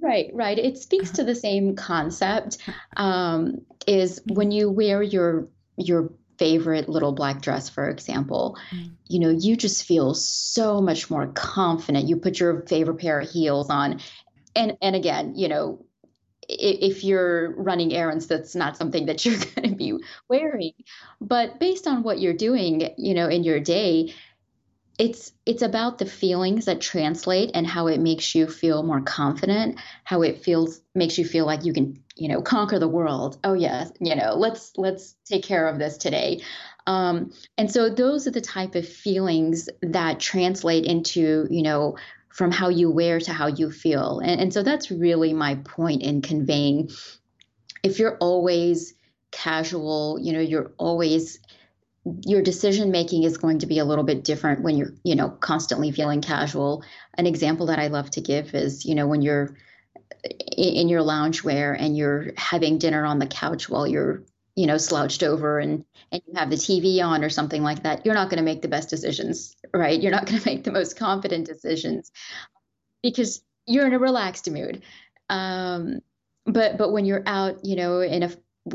right, 0.02 0.30
right. 0.34 0.58
It 0.58 0.78
speaks 0.78 1.10
to 1.12 1.24
the 1.24 1.34
same 1.34 1.76
concept. 1.76 2.58
Um, 2.96 3.62
is 3.86 4.20
when 4.26 4.50
you 4.50 4.70
wear 4.70 5.02
your 5.02 5.48
your 5.76 6.12
favorite 6.38 6.88
little 6.88 7.12
black 7.12 7.42
dress, 7.42 7.68
for 7.68 7.88
example, 7.88 8.56
mm. 8.70 8.90
you 9.08 9.18
know, 9.18 9.30
you 9.30 9.56
just 9.56 9.84
feel 9.84 10.14
so 10.14 10.80
much 10.80 11.10
more 11.10 11.28
confident. 11.28 12.08
You 12.08 12.16
put 12.16 12.40
your 12.40 12.62
favorite 12.62 12.98
pair 12.98 13.20
of 13.20 13.30
heels 13.30 13.70
on. 13.70 14.00
And 14.56 14.76
and 14.82 14.96
again, 14.96 15.34
you 15.36 15.48
know, 15.48 15.84
if 16.50 17.04
you're 17.04 17.52
running 17.56 17.92
errands, 17.92 18.26
that's 18.26 18.54
not 18.54 18.76
something 18.76 19.06
that 19.06 19.24
you're 19.24 19.38
going 19.38 19.70
to 19.70 19.76
be 19.76 19.98
wearing. 20.28 20.72
But 21.20 21.60
based 21.60 21.86
on 21.86 22.02
what 22.02 22.20
you're 22.20 22.34
doing, 22.34 22.90
you 22.96 23.14
know, 23.14 23.28
in 23.28 23.44
your 23.44 23.60
day, 23.60 24.14
it's 24.98 25.32
it's 25.46 25.62
about 25.62 25.96
the 25.96 26.04
feelings 26.04 26.66
that 26.66 26.82
translate 26.82 27.52
and 27.54 27.66
how 27.66 27.86
it 27.86 27.98
makes 27.98 28.34
you 28.34 28.46
feel 28.46 28.82
more 28.82 29.00
confident 29.00 29.80
how 30.04 30.20
it 30.20 30.44
feels 30.44 30.82
makes 30.94 31.16
you 31.16 31.24
feel 31.24 31.46
like 31.46 31.64
you 31.64 31.72
can 31.72 32.02
you 32.16 32.28
know 32.28 32.42
conquer 32.42 32.78
the 32.78 32.86
world 32.86 33.38
oh 33.42 33.54
yes 33.54 33.90
you 33.98 34.14
know 34.14 34.34
let's 34.34 34.72
let's 34.76 35.16
take 35.24 35.42
care 35.42 35.66
of 35.66 35.78
this 35.78 35.96
today 35.96 36.42
um, 36.86 37.32
and 37.56 37.70
so 37.70 37.88
those 37.88 38.26
are 38.26 38.30
the 38.30 38.42
type 38.42 38.74
of 38.74 38.86
feelings 38.86 39.70
that 39.80 40.20
translate 40.20 40.84
into 40.84 41.46
you 41.50 41.62
know 41.62 41.96
from 42.30 42.50
how 42.50 42.68
you 42.68 42.90
wear 42.90 43.20
to 43.20 43.32
how 43.32 43.48
you 43.48 43.70
feel. 43.70 44.20
And, 44.20 44.40
and 44.40 44.54
so 44.54 44.62
that's 44.62 44.90
really 44.90 45.34
my 45.34 45.56
point 45.56 46.02
in 46.02 46.22
conveying 46.22 46.90
if 47.82 47.98
you're 47.98 48.16
always 48.18 48.94
casual 49.30 50.18
you 50.20 50.32
know 50.32 50.40
you're 50.40 50.72
always 50.76 51.38
your 52.24 52.42
decision 52.42 52.90
making 52.90 53.22
is 53.24 53.36
going 53.36 53.58
to 53.58 53.66
be 53.66 53.78
a 53.78 53.84
little 53.84 54.04
bit 54.04 54.24
different 54.24 54.62
when 54.62 54.76
you're 54.76 54.94
you 55.04 55.14
know 55.14 55.30
constantly 55.30 55.90
feeling 55.92 56.20
casual. 56.20 56.82
An 57.14 57.26
example 57.26 57.66
that 57.66 57.78
i 57.78 57.88
love 57.88 58.10
to 58.10 58.20
give 58.20 58.54
is 58.54 58.84
you 58.84 58.94
know 58.94 59.06
when 59.06 59.22
you're 59.22 59.56
in 60.56 60.88
your 60.88 61.02
loungewear 61.02 61.76
and 61.78 61.96
you're 61.96 62.32
having 62.36 62.78
dinner 62.78 63.04
on 63.04 63.18
the 63.18 63.26
couch 63.26 63.68
while 63.68 63.86
you're 63.86 64.22
you 64.60 64.66
know 64.66 64.76
slouched 64.76 65.22
over 65.22 65.58
and 65.58 65.84
and 66.12 66.22
you 66.26 66.34
have 66.36 66.50
the 66.50 66.56
tv 66.56 67.02
on 67.02 67.24
or 67.24 67.30
something 67.30 67.62
like 67.62 67.82
that 67.82 68.04
you're 68.04 68.14
not 68.14 68.28
going 68.28 68.38
to 68.38 68.50
make 68.50 68.62
the 68.62 68.68
best 68.68 68.90
decisions 68.90 69.56
right? 69.74 70.00
You're 70.00 70.12
not 70.12 70.26
going 70.26 70.38
to 70.40 70.48
make 70.48 70.64
the 70.64 70.72
most 70.72 70.96
confident 70.96 71.46
decisions 71.46 72.10
because 73.02 73.42
you're 73.66 73.86
in 73.86 73.94
a 73.94 73.98
relaxed 73.98 74.50
mood. 74.50 74.82
Um, 75.28 76.00
but 76.46 76.78
but 76.78 76.92
when 76.92 77.04
you're 77.04 77.22
out 77.26 77.64
you 77.64 77.76
know 77.76 78.00
in 78.00 78.22
a 78.22 78.30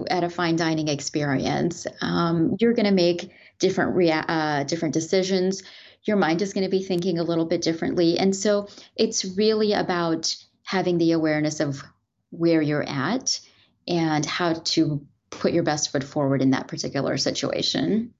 at 0.09 0.23
a 0.23 0.29
fine 0.29 0.55
dining 0.55 0.87
experience, 0.87 1.85
um, 2.01 2.55
you're 2.59 2.73
going 2.73 2.87
to 2.87 2.91
make 2.91 3.31
different 3.59 3.95
rea- 3.95 4.11
uh, 4.27 4.63
different 4.63 4.93
decisions. 4.93 5.63
Your 6.03 6.17
mind 6.17 6.41
is 6.41 6.53
going 6.53 6.63
to 6.63 6.69
be 6.69 6.83
thinking 6.83 7.19
a 7.19 7.23
little 7.23 7.45
bit 7.45 7.61
differently, 7.61 8.17
and 8.17 8.35
so 8.35 8.67
it's 8.95 9.25
really 9.25 9.73
about 9.73 10.35
having 10.63 10.97
the 10.97 11.11
awareness 11.11 11.59
of 11.59 11.83
where 12.31 12.61
you're 12.61 12.87
at 12.87 13.39
and 13.87 14.25
how 14.25 14.53
to 14.53 15.05
put 15.39 15.53
your 15.53 15.63
best 15.63 15.91
foot 15.91 16.03
forward 16.03 16.41
in 16.41 16.51
that 16.51 16.67
particular 16.67 17.17
situation. 17.17 18.13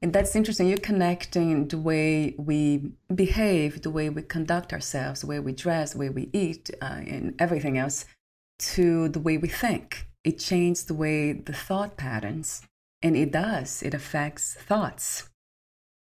And 0.00 0.12
that's 0.12 0.36
interesting. 0.36 0.68
You're 0.68 0.78
connecting 0.78 1.68
the 1.68 1.78
way 1.78 2.34
we 2.38 2.92
behave, 3.12 3.82
the 3.82 3.90
way 3.90 4.10
we 4.10 4.22
conduct 4.22 4.72
ourselves, 4.72 5.22
the 5.22 5.26
way 5.26 5.40
we 5.40 5.52
dress, 5.52 5.92
the 5.92 5.98
way 5.98 6.08
we 6.08 6.30
eat, 6.32 6.70
uh, 6.80 7.00
and 7.06 7.34
everything 7.40 7.78
else 7.78 8.04
to 8.58 9.08
the 9.08 9.20
way 9.20 9.38
we 9.38 9.48
think 9.48 10.08
it 10.24 10.38
changed 10.38 10.88
the 10.88 10.94
way 10.94 11.32
the 11.32 11.52
thought 11.52 11.96
patterns, 11.96 12.62
and 13.02 13.16
it 13.16 13.32
does, 13.32 13.82
it 13.82 13.94
affects 13.94 14.54
thoughts. 14.54 15.30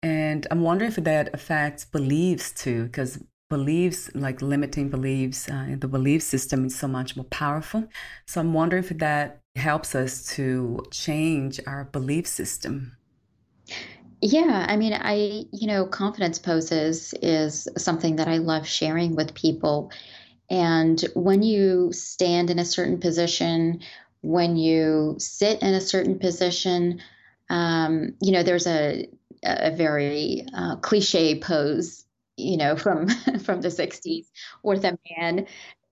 And 0.02 0.46
I'm 0.50 0.62
wondering 0.62 0.90
if 0.90 0.96
that 0.96 1.32
affects 1.34 1.84
beliefs 1.84 2.52
too, 2.52 2.84
because 2.84 3.22
beliefs, 3.48 4.10
like 4.14 4.42
limiting 4.42 4.90
beliefs, 4.90 5.48
uh, 5.48 5.76
the 5.78 5.88
belief 5.88 6.22
system 6.22 6.66
is 6.66 6.76
so 6.78 6.88
much 6.88 7.16
more 7.16 7.26
powerful. 7.26 7.88
So 8.26 8.40
I'm 8.40 8.52
wondering 8.54 8.84
if 8.84 8.90
that 8.98 9.40
helps 9.56 9.94
us 9.94 10.26
to 10.36 10.86
change 10.90 11.60
our 11.66 11.84
belief 11.84 12.26
system. 12.26 12.96
Yeah, 14.20 14.66
I 14.68 14.76
mean, 14.76 14.94
I, 14.94 15.44
you 15.52 15.68
know, 15.68 15.86
confidence 15.86 16.38
poses 16.40 17.14
is 17.22 17.68
something 17.76 18.16
that 18.16 18.26
I 18.26 18.38
love 18.38 18.66
sharing 18.66 19.14
with 19.14 19.34
people 19.34 19.92
And 20.50 21.00
when 21.14 21.42
you 21.42 21.92
stand 21.92 22.50
in 22.50 22.58
a 22.60 22.66
certain 22.66 23.00
position, 23.00 23.80
when 24.22 24.56
you 24.56 25.16
sit 25.18 25.62
in 25.62 25.74
a 25.74 25.80
certain 25.80 26.18
position, 26.20 27.00
um, 27.50 28.14
you 28.22 28.32
know, 28.32 28.42
there's 28.44 28.66
a, 28.68 29.08
a 29.44 29.72
very 29.76 30.46
uh, 30.54 30.76
cliche 30.76 31.40
pose, 31.40 32.04
you 32.38 32.56
know, 32.56 32.76
from 32.76 33.08
from 33.44 33.60
the 33.60 33.68
60s 33.68 34.26
with 34.62 34.84
a 34.84 34.98
man 35.18 35.46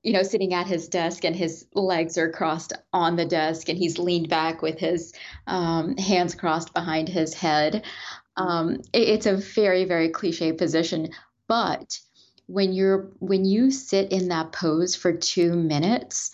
you 0.06 0.12
know, 0.12 0.22
sitting 0.22 0.54
at 0.54 0.68
his 0.68 0.86
desk 0.86 1.24
and 1.24 1.34
his 1.34 1.66
legs 1.74 2.16
are 2.16 2.30
crossed 2.30 2.72
on 2.92 3.16
the 3.16 3.24
desk 3.24 3.68
and 3.68 3.76
he's 3.76 3.98
leaned 3.98 4.28
back 4.28 4.62
with 4.62 4.78
his 4.78 5.12
um, 5.48 5.96
hands 5.96 6.36
crossed 6.36 6.72
behind 6.72 7.08
his 7.08 7.34
head. 7.34 7.84
Um, 8.36 8.82
it, 8.92 9.08
it's 9.08 9.26
a 9.26 9.36
very, 9.36 9.84
very 9.84 10.10
cliche 10.10 10.52
position, 10.52 11.10
but 11.48 11.98
when 12.46 12.72
you're 12.72 13.10
when 13.18 13.44
you 13.44 13.72
sit 13.72 14.12
in 14.12 14.28
that 14.28 14.52
pose 14.52 14.94
for 14.94 15.12
two 15.12 15.54
minutes, 15.54 16.30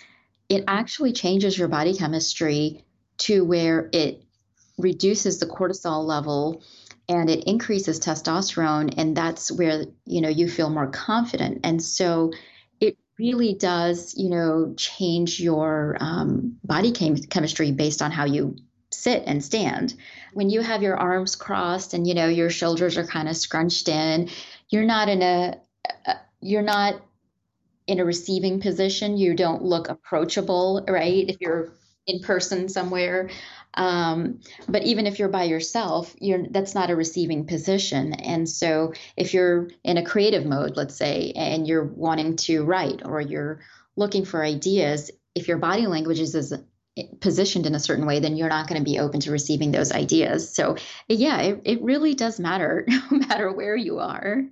it 0.50 0.64
actually 0.68 1.14
changes 1.14 1.56
your 1.56 1.68
body 1.68 1.94
chemistry 1.94 2.84
to 3.18 3.42
where 3.42 3.88
it 3.94 4.22
reduces 4.76 5.38
the 5.38 5.46
cortisol 5.46 6.04
level 6.04 6.62
and 7.08 7.28
it 7.28 7.44
increases 7.44 8.00
testosterone 8.00 8.94
and 8.96 9.16
that's 9.16 9.50
where 9.50 9.84
you 10.06 10.20
know 10.20 10.28
you 10.28 10.48
feel 10.48 10.70
more 10.70 10.88
confident 10.88 11.60
and 11.64 11.82
so 11.82 12.30
it 12.80 12.98
really 13.18 13.54
does, 13.54 14.14
you 14.16 14.28
know, 14.28 14.74
change 14.76 15.38
your 15.38 15.96
um, 16.00 16.58
body 16.64 16.90
chem- 16.90 17.16
chemistry 17.16 17.70
based 17.70 18.02
on 18.02 18.10
how 18.10 18.24
you 18.24 18.56
sit 18.90 19.22
and 19.26 19.42
stand. 19.42 19.94
When 20.34 20.50
you 20.50 20.60
have 20.60 20.82
your 20.82 20.96
arms 20.96 21.36
crossed 21.36 21.94
and 21.94 22.06
you 22.06 22.14
know 22.14 22.28
your 22.28 22.50
shoulders 22.50 22.98
are 22.98 23.06
kind 23.06 23.28
of 23.28 23.36
scrunched 23.36 23.88
in, 23.88 24.30
you're 24.68 24.84
not 24.84 25.08
in 25.08 25.22
a 25.22 25.60
you're 26.40 26.62
not 26.62 27.00
in 27.86 28.00
a 28.00 28.04
receiving 28.04 28.60
position. 28.60 29.16
You 29.16 29.34
don't 29.34 29.62
look 29.62 29.88
approachable, 29.88 30.84
right? 30.88 31.28
If 31.28 31.36
you're 31.40 31.72
in 32.06 32.20
person 32.20 32.68
somewhere, 32.68 33.30
um, 33.74 34.40
but 34.68 34.82
even 34.82 35.06
if 35.06 35.18
you're 35.18 35.28
by 35.28 35.44
yourself, 35.44 36.14
you're 36.20 36.46
that's 36.50 36.74
not 36.74 36.90
a 36.90 36.96
receiving 36.96 37.46
position. 37.46 38.12
And 38.12 38.48
so 38.48 38.92
if 39.16 39.32
you're 39.32 39.68
in 39.84 39.96
a 39.96 40.04
creative 40.04 40.44
mode, 40.44 40.76
let's 40.76 40.96
say, 40.96 41.32
and 41.36 41.66
you're 41.66 41.84
wanting 41.84 42.36
to 42.36 42.64
write 42.64 43.02
or 43.04 43.20
you're 43.20 43.60
looking 43.96 44.24
for 44.24 44.44
ideas, 44.44 45.10
if 45.34 45.48
your 45.48 45.58
body 45.58 45.86
language 45.86 46.20
is 46.20 46.34
as 46.34 46.52
positioned 47.20 47.64
in 47.64 47.74
a 47.74 47.80
certain 47.80 48.04
way, 48.04 48.20
then 48.20 48.36
you're 48.36 48.50
not 48.50 48.68
going 48.68 48.78
to 48.78 48.84
be 48.84 48.98
open 48.98 49.20
to 49.20 49.30
receiving 49.30 49.72
those 49.72 49.92
ideas. 49.92 50.54
So 50.54 50.76
yeah, 51.08 51.40
it, 51.40 51.62
it 51.64 51.82
really 51.82 52.14
does 52.14 52.38
matter 52.38 52.84
no 52.88 53.02
matter 53.10 53.50
where 53.50 53.76
you 53.76 53.98
are. 53.98 54.44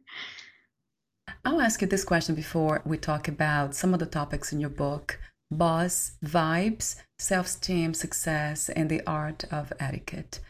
I'll 1.45 1.61
ask 1.61 1.83
you 1.83 1.87
this 1.87 2.04
question 2.04 2.35
before 2.35 2.83
we 2.85 2.97
talk 2.97 3.28
about 3.28 3.75
some 3.75 3.92
of 3.92 4.00
the 4.00 4.07
topics 4.07 4.52
in 4.52 4.61
your 4.61 4.71
book 4.71 5.19
boss 5.50 6.12
vibes, 6.25 6.97
self 7.21 7.47
esteem, 7.47 7.93
success, 7.93 8.71
and 8.71 8.91
the 8.91 9.03
art 9.07 9.45
of 9.53 9.73
etiquette. 9.79 10.41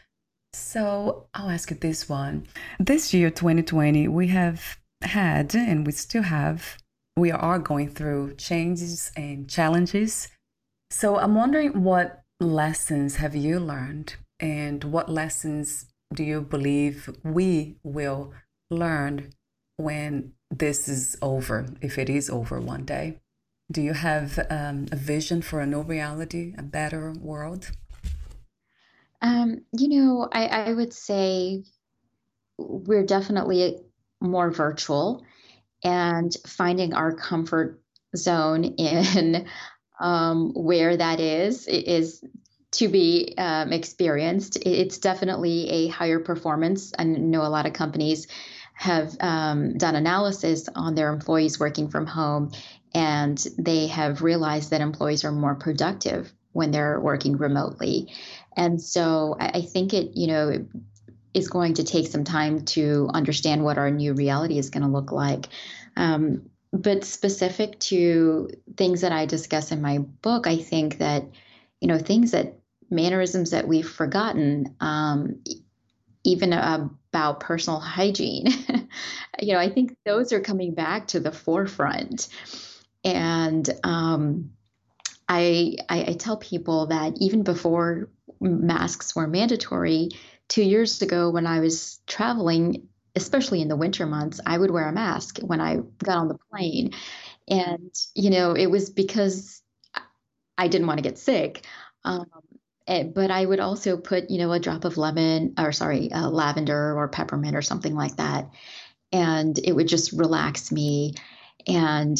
So 0.53 1.27
I'll 1.33 1.49
ask 1.49 1.69
you 1.69 1.77
this 1.77 2.07
one. 2.07 2.47
This 2.79 3.13
year, 3.13 3.29
2020, 3.29 4.07
we 4.07 4.27
have 4.27 4.79
had, 5.01 5.53
and 5.53 5.85
we 5.85 5.91
still 5.91 6.23
have, 6.23 6.77
we 7.17 7.29
are 7.31 7.59
going 7.59 7.89
through 7.89 8.35
changes 8.35 9.11
and 9.15 9.49
challenges. 9.49 10.29
So 10.89 11.17
I'm 11.17 11.35
wondering 11.35 11.83
what 11.83 12.21
lessons 12.39 13.17
have 13.17 13.35
you 13.35 13.59
learned, 13.59 14.15
and 14.39 14.83
what 14.85 15.09
lessons 15.09 15.85
do 16.13 16.23
you 16.23 16.41
believe 16.41 17.09
we 17.23 17.75
will 17.83 18.33
learn 18.69 19.31
when 19.77 20.33
this 20.49 20.87
is 20.87 21.17
over, 21.21 21.67
if 21.81 21.97
it 21.97 22.09
is 22.09 22.29
over 22.29 22.59
one 22.59 22.85
day? 22.85 23.19
Do 23.71 23.81
you 23.81 23.93
have 23.93 24.37
um, 24.49 24.87
a 24.91 24.97
vision 24.97 25.41
for 25.41 25.61
a 25.61 25.65
new 25.65 25.81
reality, 25.81 26.53
a 26.57 26.63
better 26.63 27.13
world? 27.13 27.71
Um, 29.21 29.61
you 29.71 29.87
know, 29.87 30.27
I, 30.29 30.47
I 30.47 30.73
would 30.73 30.91
say 30.91 31.63
we're 32.57 33.05
definitely 33.05 33.77
more 34.19 34.51
virtual 34.51 35.25
and 35.83 36.35
finding 36.45 36.93
our 36.93 37.13
comfort 37.13 37.81
zone 38.15 38.65
in 38.65 39.47
um, 40.01 40.51
where 40.53 40.97
that 40.97 41.19
is 41.19 41.67
is 41.67 42.23
to 42.71 42.89
be 42.89 43.35
um, 43.37 43.71
experienced. 43.71 44.57
It's 44.65 44.97
definitely 44.97 45.69
a 45.69 45.87
higher 45.87 46.19
performance. 46.19 46.91
I 46.97 47.03
know 47.03 47.41
a 47.41 47.47
lot 47.47 47.65
of 47.65 47.73
companies 47.73 48.27
have 48.73 49.15
um, 49.19 49.77
done 49.77 49.95
analysis 49.95 50.67
on 50.73 50.95
their 50.95 51.13
employees 51.13 51.59
working 51.59 51.89
from 51.89 52.07
home, 52.07 52.51
and 52.93 53.37
they 53.57 53.87
have 53.87 54.21
realized 54.21 54.71
that 54.71 54.81
employees 54.81 55.23
are 55.23 55.31
more 55.31 55.55
productive 55.55 56.31
when 56.51 56.71
they're 56.71 56.99
working 56.99 57.37
remotely. 57.37 58.13
And 58.55 58.81
so 58.81 59.37
I, 59.39 59.61
think 59.61 59.93
it, 59.93 60.17
you 60.17 60.27
know, 60.27 60.65
is 61.33 61.47
going 61.47 61.75
to 61.75 61.83
take 61.83 62.07
some 62.07 62.25
time 62.25 62.65
to 62.65 63.09
understand 63.13 63.63
what 63.63 63.77
our 63.77 63.89
new 63.89 64.13
reality 64.13 64.57
is 64.57 64.69
going 64.69 64.83
to 64.83 64.89
look 64.89 65.11
like. 65.11 65.47
Um, 65.95 66.49
but 66.73 67.03
specific 67.03 67.79
to 67.79 68.49
things 68.75 69.01
that 69.01 69.11
I 69.11 69.25
discuss 69.25 69.71
in 69.71 69.81
my 69.81 69.99
book, 69.99 70.47
I 70.47 70.57
think 70.57 70.97
that, 70.97 71.23
you 71.79 71.87
know, 71.87 71.97
things 71.97 72.31
that 72.31 72.55
mannerisms 72.89 73.51
that 73.51 73.67
we've 73.67 73.89
forgotten, 73.89 74.75
um, 74.79 75.41
even 76.23 76.53
about 76.53 77.39
personal 77.39 77.79
hygiene, 77.79 78.47
you 79.41 79.53
know, 79.53 79.59
I 79.59 79.69
think 79.69 79.97
those 80.05 80.33
are 80.33 80.41
coming 80.41 80.73
back 80.73 81.07
to 81.07 81.19
the 81.19 81.31
forefront. 81.31 82.27
And 83.03 83.67
um, 83.83 84.51
I, 85.27 85.77
I, 85.89 86.03
I 86.09 86.13
tell 86.13 86.37
people 86.37 86.87
that 86.87 87.13
even 87.17 87.43
before 87.43 88.09
masks 88.39 89.15
were 89.15 89.27
mandatory, 89.27 90.09
two 90.49 90.63
years 90.63 91.01
ago 91.01 91.29
when 91.29 91.47
I 91.47 91.61
was 91.61 91.99
traveling, 92.07 92.89
especially 93.15 93.61
in 93.61 93.69
the 93.69 93.75
winter 93.77 94.05
months, 94.05 94.41
I 94.45 94.57
would 94.57 94.71
wear 94.71 94.89
a 94.89 94.91
mask 94.91 95.39
when 95.39 95.61
I 95.61 95.77
got 96.03 96.17
on 96.17 96.27
the 96.27 96.37
plane. 96.51 96.91
And, 97.47 97.95
you 98.13 98.29
know, 98.29 98.53
it 98.53 98.67
was 98.67 98.89
because 98.89 99.61
I 100.57 100.67
didn't 100.67 100.87
want 100.87 100.97
to 100.97 101.03
get 101.03 101.17
sick. 101.17 101.65
Um, 102.03 102.25
eh, 102.87 103.03
but 103.03 103.31
I 103.31 103.45
would 103.45 103.59
also 103.61 103.97
put, 103.97 104.29
you 104.29 104.37
know, 104.37 104.51
a 104.51 104.59
drop 104.59 104.85
of 104.85 104.97
lemon 104.97 105.53
or 105.57 105.71
sorry, 105.71 106.11
uh, 106.11 106.29
lavender 106.29 106.97
or 106.97 107.07
peppermint 107.07 107.55
or 107.55 107.61
something 107.61 107.95
like 107.95 108.17
that. 108.17 108.49
And 109.11 109.57
it 109.57 109.73
would 109.73 109.87
just 109.87 110.11
relax 110.11 110.71
me. 110.71 111.13
And 111.67 112.17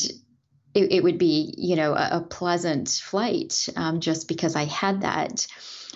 it, 0.73 0.91
it 0.91 1.03
would 1.03 1.17
be, 1.17 1.53
you 1.57 1.75
know, 1.75 1.93
a, 1.93 2.09
a 2.13 2.21
pleasant 2.21 2.89
flight 2.89 3.67
um, 3.75 3.99
just 3.99 4.27
because 4.27 4.55
I 4.55 4.65
had 4.65 5.01
that. 5.01 5.47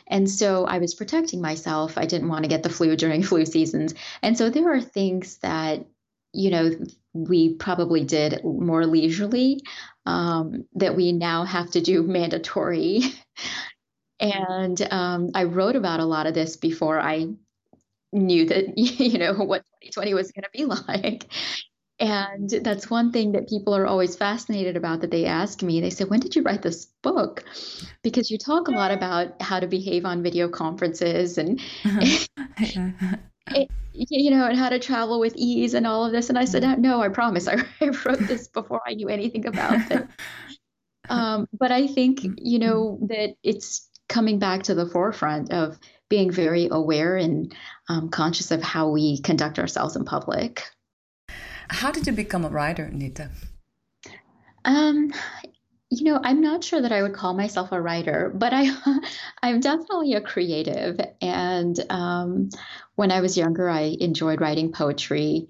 And 0.07 0.29
so 0.29 0.65
I 0.65 0.77
was 0.77 0.93
protecting 0.93 1.41
myself. 1.41 1.97
I 1.97 2.05
didn't 2.05 2.29
want 2.29 2.43
to 2.43 2.49
get 2.49 2.63
the 2.63 2.69
flu 2.69 2.95
during 2.95 3.23
flu 3.23 3.45
seasons. 3.45 3.93
And 4.21 4.37
so 4.37 4.49
there 4.49 4.71
are 4.73 4.81
things 4.81 5.37
that, 5.37 5.85
you 6.33 6.51
know, 6.51 6.71
we 7.13 7.53
probably 7.53 8.03
did 8.03 8.43
more 8.43 8.85
leisurely 8.85 9.61
um, 10.05 10.65
that 10.75 10.95
we 10.95 11.11
now 11.11 11.45
have 11.45 11.71
to 11.71 11.81
do 11.81 12.03
mandatory. 12.07 13.01
and 14.19 14.81
um, 14.91 15.31
I 15.33 15.45
wrote 15.45 15.75
about 15.75 15.99
a 15.99 16.05
lot 16.05 16.27
of 16.27 16.33
this 16.33 16.57
before 16.57 16.99
I 16.99 17.27
knew 18.11 18.45
that, 18.45 18.77
you 18.77 19.17
know, 19.17 19.33
what 19.33 19.63
2020 19.81 20.13
was 20.13 20.31
going 20.31 20.43
to 20.43 20.49
be 20.53 20.65
like. 20.65 21.25
And 21.97 22.49
that's 22.49 22.89
one 22.89 23.13
thing 23.13 23.31
that 23.33 23.47
people 23.47 23.73
are 23.73 23.87
always 23.87 24.17
fascinated 24.17 24.75
about 24.75 24.99
that 25.01 25.11
they 25.11 25.25
ask 25.25 25.63
me. 25.63 25.79
They 25.79 25.89
say, 25.89 26.03
When 26.03 26.19
did 26.19 26.35
you 26.35 26.41
write 26.41 26.61
this 26.61 26.87
book? 27.01 27.45
Because 28.03 28.29
you 28.29 28.37
talk 28.37 28.67
a 28.67 28.71
lot 28.71 28.91
about 28.91 29.41
how 29.41 29.61
to 29.61 29.67
behave 29.67 30.05
on 30.05 30.21
video 30.21 30.49
conferences 30.49 31.37
and, 31.37 31.61
it, 31.85 33.69
you 33.93 34.31
know, 34.31 34.45
and 34.45 34.57
how 34.57 34.69
to 34.69 34.79
travel 34.79 35.21
with 35.21 35.35
ease 35.37 35.73
and 35.73 35.87
all 35.87 36.05
of 36.05 36.11
this. 36.11 36.27
And 36.27 36.37
I 36.37 36.45
said, 36.45 36.79
No, 36.79 37.01
I 37.01 37.07
promise. 37.07 37.47
I, 37.47 37.63
I 37.81 37.87
wrote 38.05 38.19
this 38.19 38.49
before 38.49 38.81
I 38.85 38.95
knew 38.95 39.07
anything 39.07 39.45
about 39.45 39.89
it. 39.89 40.07
Um, 41.07 41.47
but 41.57 41.71
I 41.71 41.87
think, 41.87 42.21
you 42.37 42.59
know, 42.59 42.99
that 43.09 43.35
it's 43.43 43.89
coming 44.09 44.39
back 44.39 44.63
to 44.63 44.75
the 44.75 44.87
forefront 44.87 45.51
of 45.51 45.79
being 46.09 46.31
very 46.31 46.67
aware 46.69 47.15
and 47.15 47.55
um, 47.89 48.09
conscious 48.09 48.51
of 48.51 48.61
how 48.61 48.89
we 48.89 49.21
conduct 49.21 49.59
ourselves 49.59 49.95
in 49.95 50.03
public. 50.03 50.63
How 51.69 51.91
did 51.91 52.07
you 52.07 52.13
become 52.13 52.45
a 52.45 52.49
writer, 52.49 52.89
Nita? 52.89 53.29
Um, 54.63 55.13
you 55.89 56.05
know, 56.05 56.19
I'm 56.23 56.41
not 56.41 56.63
sure 56.63 56.81
that 56.81 56.91
I 56.91 57.03
would 57.03 57.13
call 57.13 57.33
myself 57.33 57.71
a 57.71 57.81
writer, 57.81 58.31
but 58.33 58.53
I, 58.53 58.69
I'm 59.43 59.59
definitely 59.59 60.13
a 60.13 60.21
creative. 60.21 60.99
And 61.21 61.79
um, 61.89 62.49
when 62.95 63.11
I 63.11 63.21
was 63.21 63.37
younger, 63.37 63.69
I 63.69 63.95
enjoyed 63.99 64.41
writing 64.41 64.71
poetry, 64.71 65.49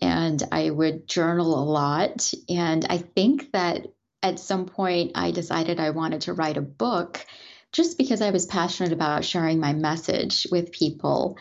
and 0.00 0.42
I 0.50 0.70
would 0.70 1.06
journal 1.06 1.58
a 1.58 1.64
lot. 1.64 2.32
And 2.48 2.84
I 2.88 2.98
think 2.98 3.52
that 3.52 3.86
at 4.22 4.40
some 4.40 4.66
point, 4.66 5.12
I 5.14 5.30
decided 5.30 5.78
I 5.78 5.90
wanted 5.90 6.22
to 6.22 6.32
write 6.32 6.56
a 6.56 6.62
book, 6.62 7.24
just 7.72 7.98
because 7.98 8.22
I 8.22 8.30
was 8.30 8.46
passionate 8.46 8.92
about 8.92 9.24
sharing 9.24 9.60
my 9.60 9.74
message 9.74 10.46
with 10.50 10.72
people. 10.72 11.36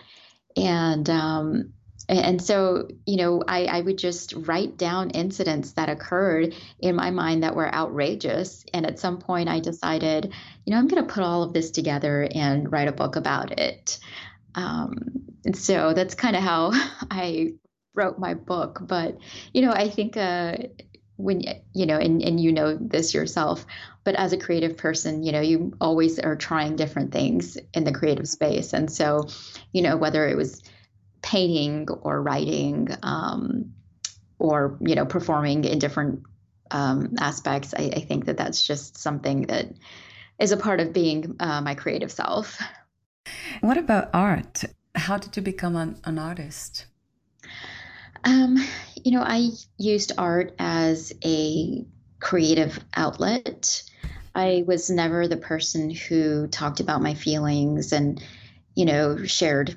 And 0.58 1.10
um, 1.10 1.74
And 2.10 2.42
so, 2.42 2.90
you 3.06 3.16
know, 3.18 3.44
I, 3.48 3.66
I 3.66 3.82
would 3.82 3.98
just 3.98 4.34
write 4.36 4.78
down 4.78 5.12
incidents 5.12 5.74
that 5.74 5.90
occurred 5.90 6.54
in 6.80 6.96
my 6.96 7.12
mind 7.12 7.44
that 7.44 7.56
were 7.56 7.74
outrageous. 7.74 8.66
And 8.74 8.86
at 8.86 9.00
some 9.00 9.20
point, 9.20 9.48
I 9.48 9.62
decided, 9.62 10.34
you 10.66 10.72
know, 10.72 10.78
I'm 10.78 10.88
going 10.88 11.06
to 11.06 11.14
put 11.14 11.24
all 11.24 11.44
of 11.44 11.54
this 11.54 11.72
together 11.72 12.28
and 12.36 12.72
write 12.72 12.90
a 12.90 12.94
book 12.94 13.16
about 13.16 13.58
it. 13.58 14.00
Um, 14.56 14.98
and 15.46 15.56
so 15.56 15.94
that's 15.94 16.16
kind 16.16 16.36
of 16.36 16.44
how 16.44 16.72
I 17.12 17.54
wrote 17.96 18.20
my 18.20 18.34
book. 18.34 18.80
But, 18.82 19.18
you 19.54 19.62
know, 19.62 19.72
I 19.72 19.90
think 19.90 20.18
uh, 20.18 20.58
when, 21.16 21.42
you 21.74 21.86
know, 21.86 21.98
and, 21.98 22.22
and 22.22 22.40
you 22.40 22.52
know 22.52 22.76
this 22.76 23.14
yourself, 23.14 23.66
but 24.04 24.16
as 24.16 24.34
a 24.34 24.38
creative 24.38 24.76
person, 24.76 25.24
you 25.24 25.32
know, 25.32 25.42
you 25.42 25.74
always 25.80 26.20
are 26.20 26.36
trying 26.36 26.76
different 26.76 27.14
things 27.14 27.58
in 27.74 27.86
the 27.86 27.94
creative 27.94 28.28
space. 28.28 28.74
And 28.74 28.92
so, 28.92 29.28
you 29.72 29.82
know, 29.82 29.96
whether 29.96 30.28
it 30.28 30.36
was, 30.36 30.62
painting 31.34 31.90
or 32.04 32.22
writing 32.22 32.88
um, 33.02 33.74
or 34.38 34.78
you 34.82 34.94
know 34.94 35.06
performing 35.06 35.64
in 35.64 35.80
different 35.80 36.22
um, 36.70 37.16
aspects 37.18 37.74
I, 37.76 37.86
I, 37.98 38.02
think 38.02 38.26
that 38.26 38.38
that's 38.38 38.66
just 38.66 38.98
something 38.98 39.48
that 39.48 39.66
is 40.38 40.52
a 40.52 40.58
part 40.58 40.80
of 40.80 40.94
being 40.94 41.36
uh, 41.40 41.62
my 41.62 41.74
creative 41.74 42.12
self. 42.12 42.62
What 43.62 43.78
about 43.78 44.12
art? 44.14 44.64
How 44.94 45.18
did 45.18 45.36
you 45.36 45.42
become 45.42 45.76
an, 45.76 46.00
an 46.04 46.20
artist? 46.20 46.86
Um, 48.24 48.58
you 49.04 49.12
know 49.14 49.24
i 49.24 49.50
used 49.78 50.12
art 50.18 50.54
as 50.60 51.14
a 51.26 51.84
creative 52.20 52.80
outlet. 52.96 53.84
I 54.36 54.64
was 54.68 54.90
never 54.90 55.28
the 55.28 55.38
person 55.38 55.90
who 55.90 56.48
talked 56.48 56.80
about 56.80 57.02
my 57.02 57.16
feelings 57.16 57.92
and 57.92 58.24
you 58.76 58.86
know 58.86 59.26
shared 59.26 59.76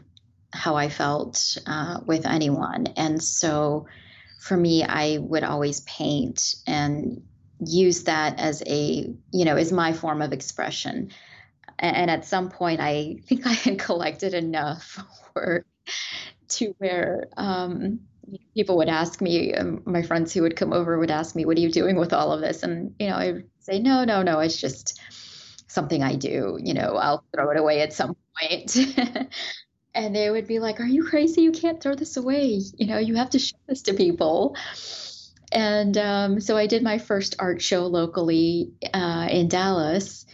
how 0.57 0.77
I 0.77 0.88
felt 0.88 1.59
uh, 1.66 2.01
with 2.07 2.27
anyone. 2.27 2.88
And 2.97 3.23
so 3.23 3.87
for 4.40 4.57
me, 4.57 4.85
I 4.85 5.19
would 5.19 5.45
always 5.45 5.81
paint 5.81 6.55
and 6.66 7.23
use 7.64 8.05
that 8.05 8.38
as 8.38 8.62
a, 8.66 9.14
you 9.33 9.45
know, 9.45 9.57
as 9.57 9.73
my 9.73 9.92
form 9.92 10.23
of 10.23 10.33
expression. 10.33 11.11
And 11.79 12.11
at 12.11 12.25
some 12.25 12.51
point, 12.51 12.81
I 12.81 13.19
think 13.27 13.47
I 13.47 13.53
had 13.53 13.79
collected 13.88 14.35
enough 14.35 14.99
work 15.35 15.66
to 16.49 16.75
where 16.79 17.29
um, 17.37 18.01
people 18.55 18.77
would 18.79 18.88
ask 18.88 19.21
me, 19.21 19.55
um, 19.55 19.83
my 19.85 20.03
friends 20.03 20.33
who 20.33 20.42
would 20.42 20.57
come 20.57 20.73
over 20.73 20.99
would 20.99 21.11
ask 21.11 21.37
me, 21.37 21.45
What 21.45 21.57
are 21.57 21.61
you 21.61 21.71
doing 21.71 21.97
with 21.97 22.12
all 22.12 22.33
of 22.33 22.40
this? 22.40 22.62
And, 22.62 22.95
you 22.99 23.09
know, 23.09 23.16
I 23.16 23.33
would 23.33 23.51
say, 23.61 23.79
No, 23.79 24.05
no, 24.05 24.23
no, 24.23 24.40
it's 24.40 24.61
just 24.61 25.01
something 25.69 26.03
I 26.03 26.14
do. 26.16 26.59
You 26.62 26.75
know, 26.75 26.97
I'll 26.97 27.25
throw 27.35 27.51
it 27.51 27.59
away 27.59 27.83
at 27.83 27.92
some 27.92 28.16
point. 28.40 28.77
and 29.96 30.14
they 30.14 30.30
would 30.30 30.46
be 30.46 30.59
like, 30.59 30.78
"Are 30.80 30.87
you 30.87 31.04
crazy? 31.04 31.42
You 31.42 31.52
can't 31.52 31.80
throw 31.80 31.94
this 31.94 32.16
away. 32.16 32.61
You 32.76 32.87
know, 32.87 32.98
you 32.98 33.16
have 33.16 33.30
to 33.30 33.38
show 33.38 33.56
this 33.66 33.82
to 33.82 33.94
people." 33.94 34.56
And 35.50 35.96
um, 35.96 36.40
so 36.40 36.56
I 36.56 36.66
did 36.66 36.82
my 36.82 36.98
first 36.98 37.37
art 37.38 37.62
show 37.62 37.87
locally 37.87 38.72
uh, 38.92 39.28
in 39.30 39.48
Dallas, 39.48 40.26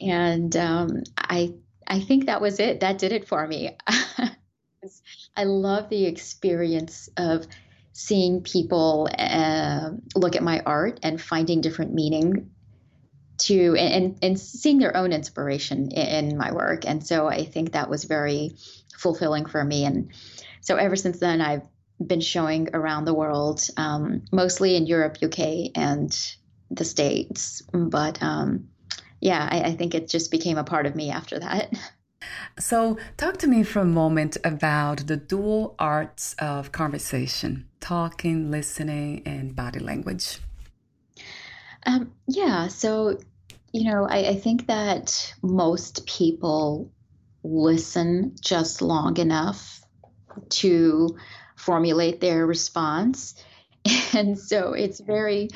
and 0.00 0.54
um, 0.56 1.04
I 1.16 1.54
I 1.86 2.00
think 2.00 2.26
that 2.26 2.40
was 2.40 2.58
it. 2.58 2.80
That 2.80 2.98
did 2.98 3.12
it 3.12 3.28
for 3.28 3.46
me. 3.46 3.76
I 5.36 5.44
love 5.44 5.88
the 5.88 6.06
experience 6.06 7.08
of 7.16 7.46
seeing 7.92 8.42
people 8.42 9.08
uh, 9.18 9.90
look 10.14 10.36
at 10.36 10.42
my 10.42 10.60
art 10.66 11.00
and 11.02 11.20
finding 11.20 11.60
different 11.60 11.94
meaning 11.94 12.50
to 13.38 13.76
and 13.76 14.18
and 14.22 14.38
seeing 14.38 14.78
their 14.78 14.96
own 14.96 15.12
inspiration 15.12 15.90
in, 15.90 16.30
in 16.30 16.38
my 16.38 16.52
work. 16.52 16.86
And 16.86 17.06
so 17.06 17.26
I 17.26 17.44
think 17.44 17.72
that 17.72 17.90
was 17.90 18.04
very 18.04 18.56
fulfilling 18.96 19.46
for 19.46 19.62
me. 19.64 19.84
And 19.84 20.10
so 20.60 20.76
ever 20.76 20.96
since 20.96 21.18
then, 21.18 21.40
I've 21.40 21.66
been 22.04 22.20
showing 22.20 22.68
around 22.74 23.04
the 23.04 23.14
world, 23.14 23.66
um, 23.76 24.22
mostly 24.32 24.76
in 24.76 24.86
Europe, 24.86 25.18
UK, 25.22 25.70
and 25.74 26.16
the 26.70 26.84
States. 26.84 27.62
But 27.72 28.22
um, 28.22 28.68
yeah, 29.20 29.48
I, 29.50 29.60
I 29.62 29.76
think 29.76 29.94
it 29.94 30.08
just 30.08 30.30
became 30.30 30.58
a 30.58 30.64
part 30.64 30.86
of 30.86 30.94
me 30.94 31.10
after 31.10 31.38
that. 31.38 31.72
So, 32.58 32.96
talk 33.18 33.36
to 33.38 33.46
me 33.46 33.62
for 33.62 33.80
a 33.80 33.84
moment 33.84 34.36
about 34.42 35.06
the 35.06 35.16
dual 35.16 35.76
arts 35.78 36.34
of 36.38 36.72
conversation 36.72 37.68
talking, 37.78 38.50
listening, 38.50 39.22
and 39.24 39.54
body 39.54 39.78
language. 39.78 40.38
Um, 41.86 42.12
yeah, 42.26 42.68
so, 42.68 43.18
you 43.72 43.90
know, 43.90 44.06
I, 44.08 44.30
I 44.30 44.36
think 44.36 44.66
that 44.66 45.34
most 45.42 46.06
people 46.06 46.90
listen 47.44 48.34
just 48.40 48.82
long 48.82 49.16
enough 49.18 49.80
to 50.48 51.16
formulate 51.54 52.20
their 52.20 52.46
response. 52.46 53.34
And 54.14 54.38
so 54.38 54.72
it's 54.72 54.98
very 54.98 55.50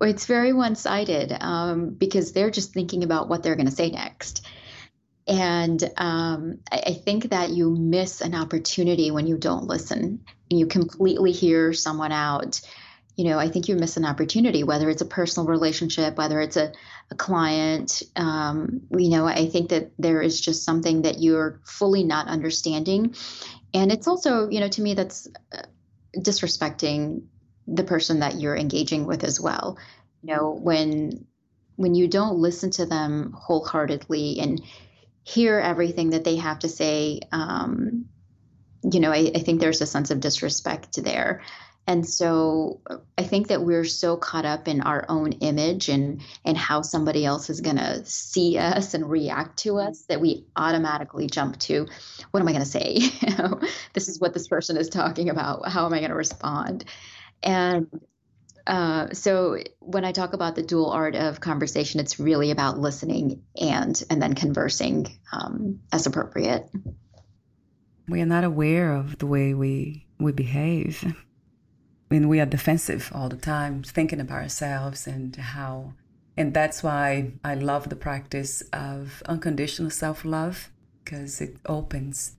it's 0.00 0.26
very 0.26 0.52
one-sided 0.52 1.36
um, 1.40 1.90
because 1.90 2.32
they're 2.32 2.50
just 2.50 2.72
thinking 2.72 3.04
about 3.04 3.28
what 3.28 3.42
they're 3.42 3.56
going 3.56 3.68
to 3.68 3.74
say 3.74 3.90
next. 3.90 4.46
And 5.28 5.82
um, 5.96 6.58
I, 6.72 6.82
I, 6.86 6.92
think 6.94 7.30
that 7.30 7.50
you 7.50 7.70
miss 7.70 8.22
an 8.22 8.34
opportunity 8.34 9.10
when 9.10 9.26
you 9.26 9.36
don't 9.36 9.66
listen. 9.66 10.24
And 10.50 10.58
you 10.58 10.66
completely 10.66 11.32
hear 11.32 11.72
someone 11.72 12.10
out 12.10 12.60
you 13.20 13.28
know, 13.28 13.38
I 13.38 13.50
think 13.50 13.68
you 13.68 13.76
miss 13.76 13.98
an 13.98 14.06
opportunity, 14.06 14.64
whether 14.64 14.88
it's 14.88 15.02
a 15.02 15.04
personal 15.04 15.46
relationship, 15.46 16.16
whether 16.16 16.40
it's 16.40 16.56
a, 16.56 16.72
a 17.10 17.14
client. 17.14 18.02
Um, 18.16 18.80
you 18.96 19.10
know, 19.10 19.26
I 19.26 19.46
think 19.46 19.68
that 19.68 19.90
there 19.98 20.22
is 20.22 20.40
just 20.40 20.64
something 20.64 21.02
that 21.02 21.20
you're 21.20 21.60
fully 21.66 22.02
not 22.02 22.28
understanding. 22.28 23.14
And 23.74 23.92
it's 23.92 24.08
also, 24.08 24.48
you 24.48 24.58
know, 24.58 24.68
to 24.68 24.80
me, 24.80 24.94
that's 24.94 25.28
uh, 25.52 25.64
disrespecting 26.16 27.24
the 27.66 27.84
person 27.84 28.20
that 28.20 28.40
you're 28.40 28.56
engaging 28.56 29.04
with 29.04 29.22
as 29.22 29.38
well. 29.38 29.76
You 30.22 30.34
know, 30.34 30.58
when 30.58 31.26
when 31.76 31.94
you 31.94 32.08
don't 32.08 32.38
listen 32.38 32.70
to 32.70 32.86
them 32.86 33.34
wholeheartedly 33.36 34.40
and 34.40 34.62
hear 35.24 35.60
everything 35.60 36.10
that 36.10 36.24
they 36.24 36.36
have 36.36 36.60
to 36.60 36.70
say, 36.70 37.20
um, 37.32 38.06
you 38.90 39.00
know, 39.00 39.12
I, 39.12 39.30
I 39.34 39.40
think 39.40 39.60
there's 39.60 39.82
a 39.82 39.86
sense 39.86 40.10
of 40.10 40.20
disrespect 40.20 41.02
there. 41.04 41.42
And 41.90 42.08
so 42.08 42.80
I 43.18 43.24
think 43.24 43.48
that 43.48 43.62
we're 43.62 43.84
so 43.84 44.16
caught 44.16 44.44
up 44.44 44.68
in 44.68 44.80
our 44.80 45.04
own 45.08 45.32
image 45.32 45.88
and 45.88 46.22
and 46.44 46.56
how 46.56 46.82
somebody 46.82 47.24
else 47.24 47.50
is 47.50 47.60
going 47.60 47.78
to 47.78 48.04
see 48.04 48.58
us 48.58 48.94
and 48.94 49.10
react 49.10 49.58
to 49.64 49.78
us 49.78 50.02
that 50.02 50.20
we 50.20 50.46
automatically 50.54 51.26
jump 51.26 51.58
to 51.60 51.88
what 52.30 52.38
am 52.38 52.46
I 52.46 52.52
going 52.52 52.62
to 52.62 52.70
say? 52.70 53.00
this 53.92 54.06
is 54.06 54.20
what 54.20 54.34
this 54.34 54.46
person 54.46 54.76
is 54.76 54.88
talking 54.88 55.30
about. 55.30 55.68
How 55.68 55.84
am 55.84 55.92
I 55.92 55.98
going 55.98 56.10
to 56.10 56.16
respond? 56.16 56.84
And 57.42 57.88
uh, 58.68 59.12
so 59.12 59.58
when 59.80 60.04
I 60.04 60.12
talk 60.12 60.32
about 60.32 60.54
the 60.54 60.62
dual 60.62 60.90
art 60.90 61.16
of 61.16 61.40
conversation, 61.40 61.98
it's 61.98 62.20
really 62.20 62.52
about 62.52 62.78
listening 62.78 63.42
and 63.60 64.00
and 64.08 64.22
then 64.22 64.34
conversing 64.34 65.08
um, 65.32 65.80
as 65.92 66.06
appropriate. 66.06 66.70
We 68.08 68.20
are 68.20 68.26
not 68.26 68.44
aware 68.44 68.94
of 68.94 69.18
the 69.18 69.26
way 69.26 69.54
we 69.54 70.06
we 70.20 70.30
behave 70.30 71.16
and 72.10 72.28
we 72.28 72.40
are 72.40 72.46
defensive 72.46 73.10
all 73.14 73.28
the 73.28 73.36
time, 73.36 73.82
thinking 73.82 74.20
about 74.20 74.42
ourselves 74.42 75.06
and 75.06 75.34
how. 75.36 75.94
And 76.36 76.54
that's 76.54 76.82
why 76.82 77.32
I 77.44 77.54
love 77.54 77.88
the 77.88 77.96
practice 77.96 78.62
of 78.72 79.22
unconditional 79.26 79.90
self 79.90 80.24
love 80.24 80.70
because 81.04 81.40
it 81.40 81.56
opens 81.66 82.36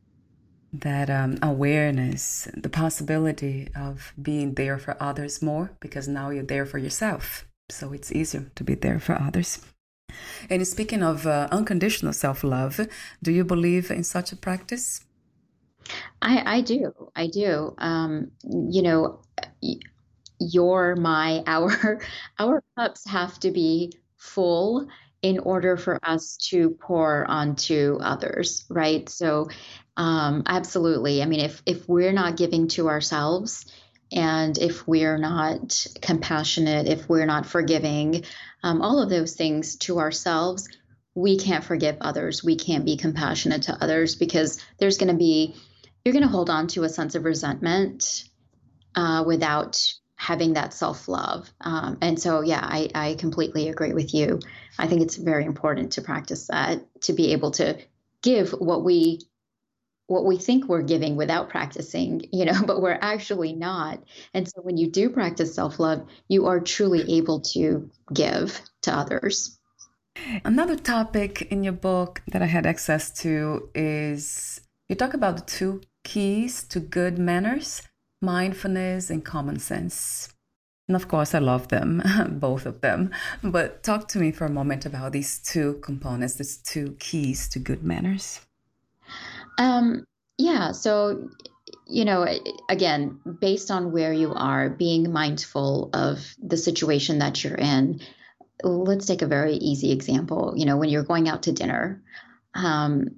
that 0.73 1.09
um, 1.09 1.37
awareness, 1.41 2.47
the 2.55 2.69
possibility 2.69 3.67
of 3.75 4.13
being 4.21 4.53
there 4.53 4.77
for 4.77 4.95
others 5.01 5.41
more 5.41 5.71
because 5.79 6.07
now 6.07 6.29
you're 6.29 6.43
there 6.43 6.65
for 6.65 6.77
yourself. 6.77 7.45
So 7.69 7.93
it's 7.93 8.11
easier 8.11 8.51
to 8.55 8.63
be 8.63 8.75
there 8.75 8.99
for 8.99 9.13
others. 9.21 9.59
And 10.49 10.65
speaking 10.67 11.03
of 11.03 11.25
uh, 11.25 11.47
unconditional 11.51 12.13
self 12.13 12.43
love, 12.43 12.79
do 13.21 13.31
you 13.31 13.43
believe 13.43 13.91
in 13.91 14.03
such 14.03 14.31
a 14.31 14.35
practice? 14.35 15.05
I, 16.21 16.57
I 16.57 16.61
do. 16.61 16.93
I 17.15 17.27
do. 17.27 17.75
Um, 17.77 18.31
you 18.43 18.81
know, 18.81 19.21
your, 20.39 20.95
my, 20.95 21.43
our, 21.47 22.01
our 22.39 22.63
cups 22.77 23.07
have 23.07 23.39
to 23.41 23.51
be 23.51 23.93
full 24.17 24.87
in 25.21 25.39
order 25.39 25.77
for 25.77 25.99
us 26.03 26.37
to 26.37 26.71
pour 26.71 27.25
onto 27.29 27.99
others, 28.01 28.65
right? 28.69 29.07
So, 29.07 29.49
um, 29.97 30.43
absolutely. 30.47 31.21
I 31.21 31.25
mean, 31.25 31.41
if 31.41 31.61
if 31.65 31.87
we're 31.87 32.13
not 32.13 32.37
giving 32.37 32.69
to 32.69 32.89
ourselves, 32.89 33.71
and 34.11 34.57
if 34.57 34.87
we're 34.87 35.17
not 35.17 35.85
compassionate, 36.01 36.87
if 36.87 37.07
we're 37.07 37.25
not 37.25 37.45
forgiving, 37.45 38.23
um, 38.63 38.81
all 38.81 39.01
of 39.01 39.09
those 39.09 39.35
things 39.35 39.77
to 39.77 39.99
ourselves, 39.99 40.67
we 41.13 41.37
can't 41.37 41.63
forgive 41.63 41.97
others. 42.01 42.43
We 42.43 42.55
can't 42.55 42.85
be 42.85 42.97
compassionate 42.97 43.63
to 43.63 43.77
others 43.81 44.15
because 44.15 44.61
there's 44.79 44.97
going 44.97 45.11
to 45.11 45.17
be 45.17 45.55
you're 46.03 46.13
going 46.13 46.23
to 46.23 46.29
hold 46.29 46.49
on 46.49 46.67
to 46.69 46.83
a 46.83 46.89
sense 46.89 47.13
of 47.15 47.25
resentment 47.25 48.23
uh, 48.95 49.23
without 49.25 49.93
having 50.15 50.53
that 50.53 50.73
self 50.73 51.07
love. 51.07 51.51
Um, 51.61 51.97
and 52.01 52.19
so, 52.19 52.41
yeah, 52.41 52.61
I, 52.61 52.89
I 52.93 53.15
completely 53.15 53.69
agree 53.69 53.93
with 53.93 54.13
you. 54.13 54.39
I 54.77 54.87
think 54.87 55.01
it's 55.01 55.15
very 55.15 55.45
important 55.45 55.93
to 55.93 56.01
practice 56.01 56.47
that 56.47 56.85
to 57.01 57.13
be 57.13 57.33
able 57.33 57.51
to 57.51 57.77
give 58.21 58.51
what 58.51 58.83
we 58.83 59.19
what 60.05 60.25
we 60.25 60.37
think 60.37 60.67
we're 60.67 60.81
giving 60.81 61.15
without 61.15 61.49
practicing, 61.49 62.21
you 62.31 62.45
know, 62.45 62.61
but 62.67 62.81
we're 62.81 62.99
actually 63.01 63.53
not. 63.53 64.03
And 64.33 64.47
so 64.47 64.61
when 64.61 64.77
you 64.77 64.91
do 64.91 65.09
practice 65.09 65.55
self 65.55 65.79
love, 65.79 66.05
you 66.27 66.45
are 66.47 66.59
truly 66.59 67.17
able 67.17 67.41
to 67.53 67.89
give 68.13 68.61
to 68.83 68.93
others. 68.93 69.57
Another 70.45 70.75
topic 70.75 71.43
in 71.43 71.63
your 71.63 71.73
book 71.73 72.21
that 72.27 72.41
I 72.41 72.45
had 72.45 72.65
access 72.65 73.11
to 73.21 73.69
is 73.73 74.61
you 74.89 74.95
talk 74.95 75.13
about 75.13 75.37
the 75.37 75.43
two 75.43 75.81
keys 76.03 76.63
to 76.65 76.79
good 76.79 77.17
manners 77.17 77.81
mindfulness 78.21 79.09
and 79.09 79.25
common 79.25 79.59
sense. 79.59 80.29
And 80.87 80.95
of 80.95 81.07
course, 81.07 81.33
I 81.33 81.39
love 81.39 81.69
them, 81.69 82.03
both 82.29 82.65
of 82.65 82.81
them. 82.81 83.11
But 83.43 83.83
talk 83.83 84.07
to 84.09 84.19
me 84.19 84.31
for 84.31 84.45
a 84.45 84.51
moment 84.51 84.85
about 84.85 85.13
these 85.13 85.39
two 85.39 85.79
components, 85.81 86.35
these 86.35 86.57
two 86.57 86.95
keys 86.99 87.47
to 87.49 87.59
good 87.59 87.83
manners. 87.83 88.41
Um, 89.57 90.05
yeah. 90.37 90.71
So, 90.71 91.29
you 91.87 92.05
know, 92.05 92.27
again, 92.67 93.19
based 93.39 93.71
on 93.71 93.91
where 93.91 94.13
you 94.13 94.33
are, 94.33 94.69
being 94.69 95.11
mindful 95.11 95.89
of 95.93 96.19
the 96.41 96.57
situation 96.57 97.19
that 97.19 97.43
you're 97.43 97.55
in. 97.55 98.01
Let's 98.63 99.07
take 99.07 99.21
a 99.21 99.27
very 99.27 99.53
easy 99.53 99.91
example. 99.91 100.53
You 100.55 100.65
know, 100.65 100.77
when 100.77 100.89
you're 100.89 101.03
going 101.03 101.27
out 101.27 101.43
to 101.43 101.51
dinner, 101.51 102.03
um, 102.53 103.15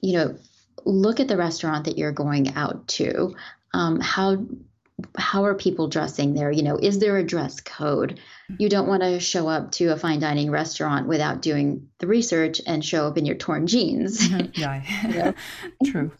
you 0.00 0.14
know, 0.14 0.38
look 0.84 1.20
at 1.20 1.28
the 1.28 1.36
restaurant 1.36 1.84
that 1.84 1.98
you're 1.98 2.12
going 2.12 2.54
out 2.54 2.88
to. 2.88 3.34
Um, 3.76 4.00
how 4.00 4.46
how 5.18 5.44
are 5.44 5.54
people 5.54 5.88
dressing 5.88 6.32
there? 6.32 6.50
You 6.50 6.62
know, 6.62 6.78
is 6.78 6.98
there 6.98 7.18
a 7.18 7.22
dress 7.22 7.60
code? 7.60 8.18
You 8.58 8.70
don't 8.70 8.88
want 8.88 9.02
to 9.02 9.20
show 9.20 9.48
up 9.48 9.72
to 9.72 9.88
a 9.88 9.96
fine 9.96 10.20
dining 10.20 10.50
restaurant 10.50 11.06
without 11.06 11.42
doing 11.42 11.88
the 11.98 12.06
research 12.06 12.62
and 12.66 12.82
show 12.82 13.06
up 13.06 13.18
in 13.18 13.26
your 13.26 13.36
torn 13.36 13.66
jeans. 13.66 14.26
Mm-hmm. 14.26 14.46
Yeah, 14.60 14.82
you 15.06 15.14
know? 15.14 15.34
true. 15.84 16.12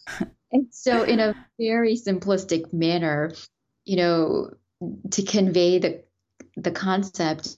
And 0.53 0.67
so, 0.71 1.03
in 1.05 1.21
a 1.21 1.35
very 1.59 1.97
simplistic 1.97 2.75
manner, 2.75 3.33
you 3.87 3.97
know, 3.97 4.51
to 5.13 5.23
convey 5.23 5.79
the 5.79 6.05
the 6.57 6.71
concept 6.71 7.57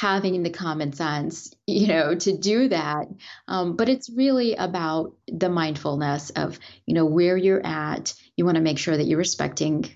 having 0.00 0.42
the 0.42 0.48
common 0.48 0.94
sense, 0.94 1.54
you 1.66 1.86
know, 1.86 2.14
to 2.14 2.34
do 2.34 2.68
that. 2.68 3.06
Um, 3.46 3.76
but 3.76 3.90
it's 3.90 4.08
really 4.08 4.54
about 4.54 5.14
the 5.28 5.50
mindfulness 5.50 6.30
of, 6.30 6.58
you 6.86 6.94
know, 6.94 7.04
where 7.04 7.36
you're 7.36 7.64
at. 7.66 8.14
You 8.34 8.46
want 8.46 8.54
to 8.54 8.62
make 8.62 8.78
sure 8.78 8.96
that 8.96 9.04
you're 9.04 9.18
respecting 9.18 9.94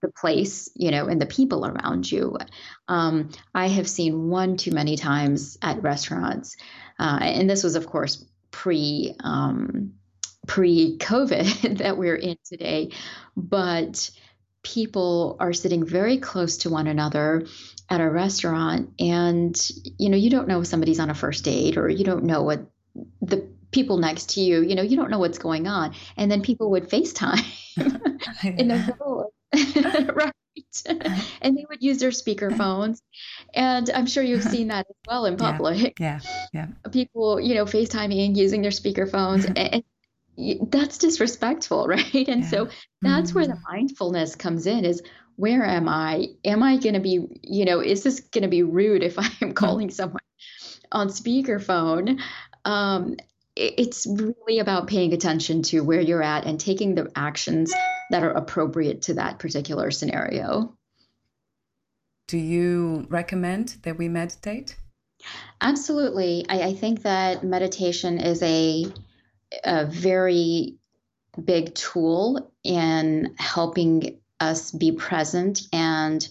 the 0.00 0.12
place, 0.12 0.70
you 0.76 0.92
know, 0.92 1.06
and 1.06 1.20
the 1.20 1.26
people 1.26 1.66
around 1.66 2.10
you. 2.10 2.38
Um, 2.86 3.30
I 3.52 3.66
have 3.66 3.88
seen 3.88 4.28
one 4.28 4.56
too 4.56 4.70
many 4.70 4.96
times 4.96 5.58
at 5.60 5.82
restaurants, 5.82 6.56
uh, 7.00 7.18
and 7.20 7.50
this 7.50 7.64
was, 7.64 7.74
of 7.74 7.88
course, 7.88 8.24
pre 8.52 9.16
um, 9.24 9.94
pre 10.46 10.98
COVID 10.98 11.78
that 11.78 11.98
we're 11.98 12.14
in 12.14 12.36
today, 12.44 12.92
but 13.36 14.08
people 14.62 15.36
are 15.40 15.52
sitting 15.52 15.84
very 15.84 16.18
close 16.18 16.58
to 16.58 16.70
one 16.70 16.86
another 16.86 17.46
at 17.90 18.00
a 18.00 18.08
restaurant 18.08 18.90
and 18.98 19.68
you 19.98 20.08
know 20.08 20.16
you 20.16 20.30
don't 20.30 20.48
know 20.48 20.60
if 20.60 20.66
somebody's 20.66 21.00
on 21.00 21.10
a 21.10 21.14
first 21.14 21.44
date 21.44 21.76
or 21.76 21.88
you 21.88 22.04
don't 22.04 22.24
know 22.24 22.42
what 22.42 22.60
the 23.20 23.48
people 23.72 23.98
next 23.98 24.30
to 24.30 24.40
you 24.40 24.62
you 24.62 24.74
know 24.74 24.82
you 24.82 24.96
don't 24.96 25.10
know 25.10 25.18
what's 25.18 25.38
going 25.38 25.66
on 25.66 25.94
and 26.16 26.30
then 26.30 26.40
people 26.40 26.70
would 26.70 26.88
facetime 26.88 27.44
in 28.44 28.68
the 28.68 28.76
middle 28.76 29.32
right. 30.14 30.32
and 31.40 31.56
they 31.56 31.64
would 31.68 31.82
use 31.82 31.98
their 31.98 32.12
speaker 32.12 32.50
phones. 32.50 33.02
And 33.54 33.90
I'm 33.90 34.06
sure 34.06 34.22
you've 34.22 34.44
seen 34.44 34.68
that 34.68 34.86
as 34.88 34.96
well 35.06 35.26
in 35.26 35.36
public. 35.36 35.98
Yeah. 35.98 36.20
Yeah. 36.52 36.66
yeah. 36.84 36.90
People, 36.90 37.40
you 37.40 37.54
know, 37.54 37.64
FaceTiming, 37.64 38.36
using 38.36 38.62
their 38.62 38.70
speaker 38.70 39.06
phones. 39.06 39.46
and, 39.46 39.82
that's 40.68 40.98
disrespectful, 40.98 41.86
right? 41.86 42.28
And 42.28 42.42
yeah. 42.42 42.48
so 42.48 42.68
that's 43.02 43.30
mm-hmm. 43.30 43.38
where 43.38 43.46
the 43.46 43.54
mm-hmm. 43.54 43.72
mindfulness 43.72 44.36
comes 44.36 44.66
in 44.66 44.84
is 44.84 45.02
where 45.40 45.64
am 45.64 45.88
I? 45.88 46.26
Am 46.44 46.62
I 46.62 46.76
going 46.76 46.94
to 46.94 47.00
be, 47.00 47.40
you 47.42 47.64
know, 47.64 47.80
is 47.80 48.02
this 48.02 48.20
going 48.20 48.42
to 48.42 48.48
be 48.48 48.62
rude 48.62 49.02
if 49.02 49.16
I'm 49.40 49.54
calling 49.54 49.90
someone 49.90 50.20
on 50.92 51.08
speakerphone? 51.08 52.20
Um, 52.66 53.16
it's 53.56 54.06
really 54.06 54.58
about 54.58 54.86
paying 54.86 55.14
attention 55.14 55.62
to 55.62 55.80
where 55.80 56.00
you're 56.00 56.22
at 56.22 56.44
and 56.44 56.60
taking 56.60 56.94
the 56.94 57.10
actions 57.16 57.72
that 58.10 58.22
are 58.22 58.32
appropriate 58.32 59.02
to 59.02 59.14
that 59.14 59.38
particular 59.38 59.90
scenario. 59.90 60.76
Do 62.28 62.36
you 62.36 63.06
recommend 63.08 63.76
that 63.82 63.96
we 63.96 64.08
meditate? 64.08 64.76
Absolutely. 65.60 66.44
I, 66.48 66.62
I 66.62 66.74
think 66.74 67.02
that 67.02 67.44
meditation 67.44 68.20
is 68.20 68.42
a, 68.42 68.86
a 69.64 69.86
very 69.86 70.76
big 71.42 71.74
tool 71.74 72.52
in 72.62 73.34
helping 73.38 74.19
us 74.40 74.70
be 74.70 74.92
present 74.92 75.62
and 75.72 76.26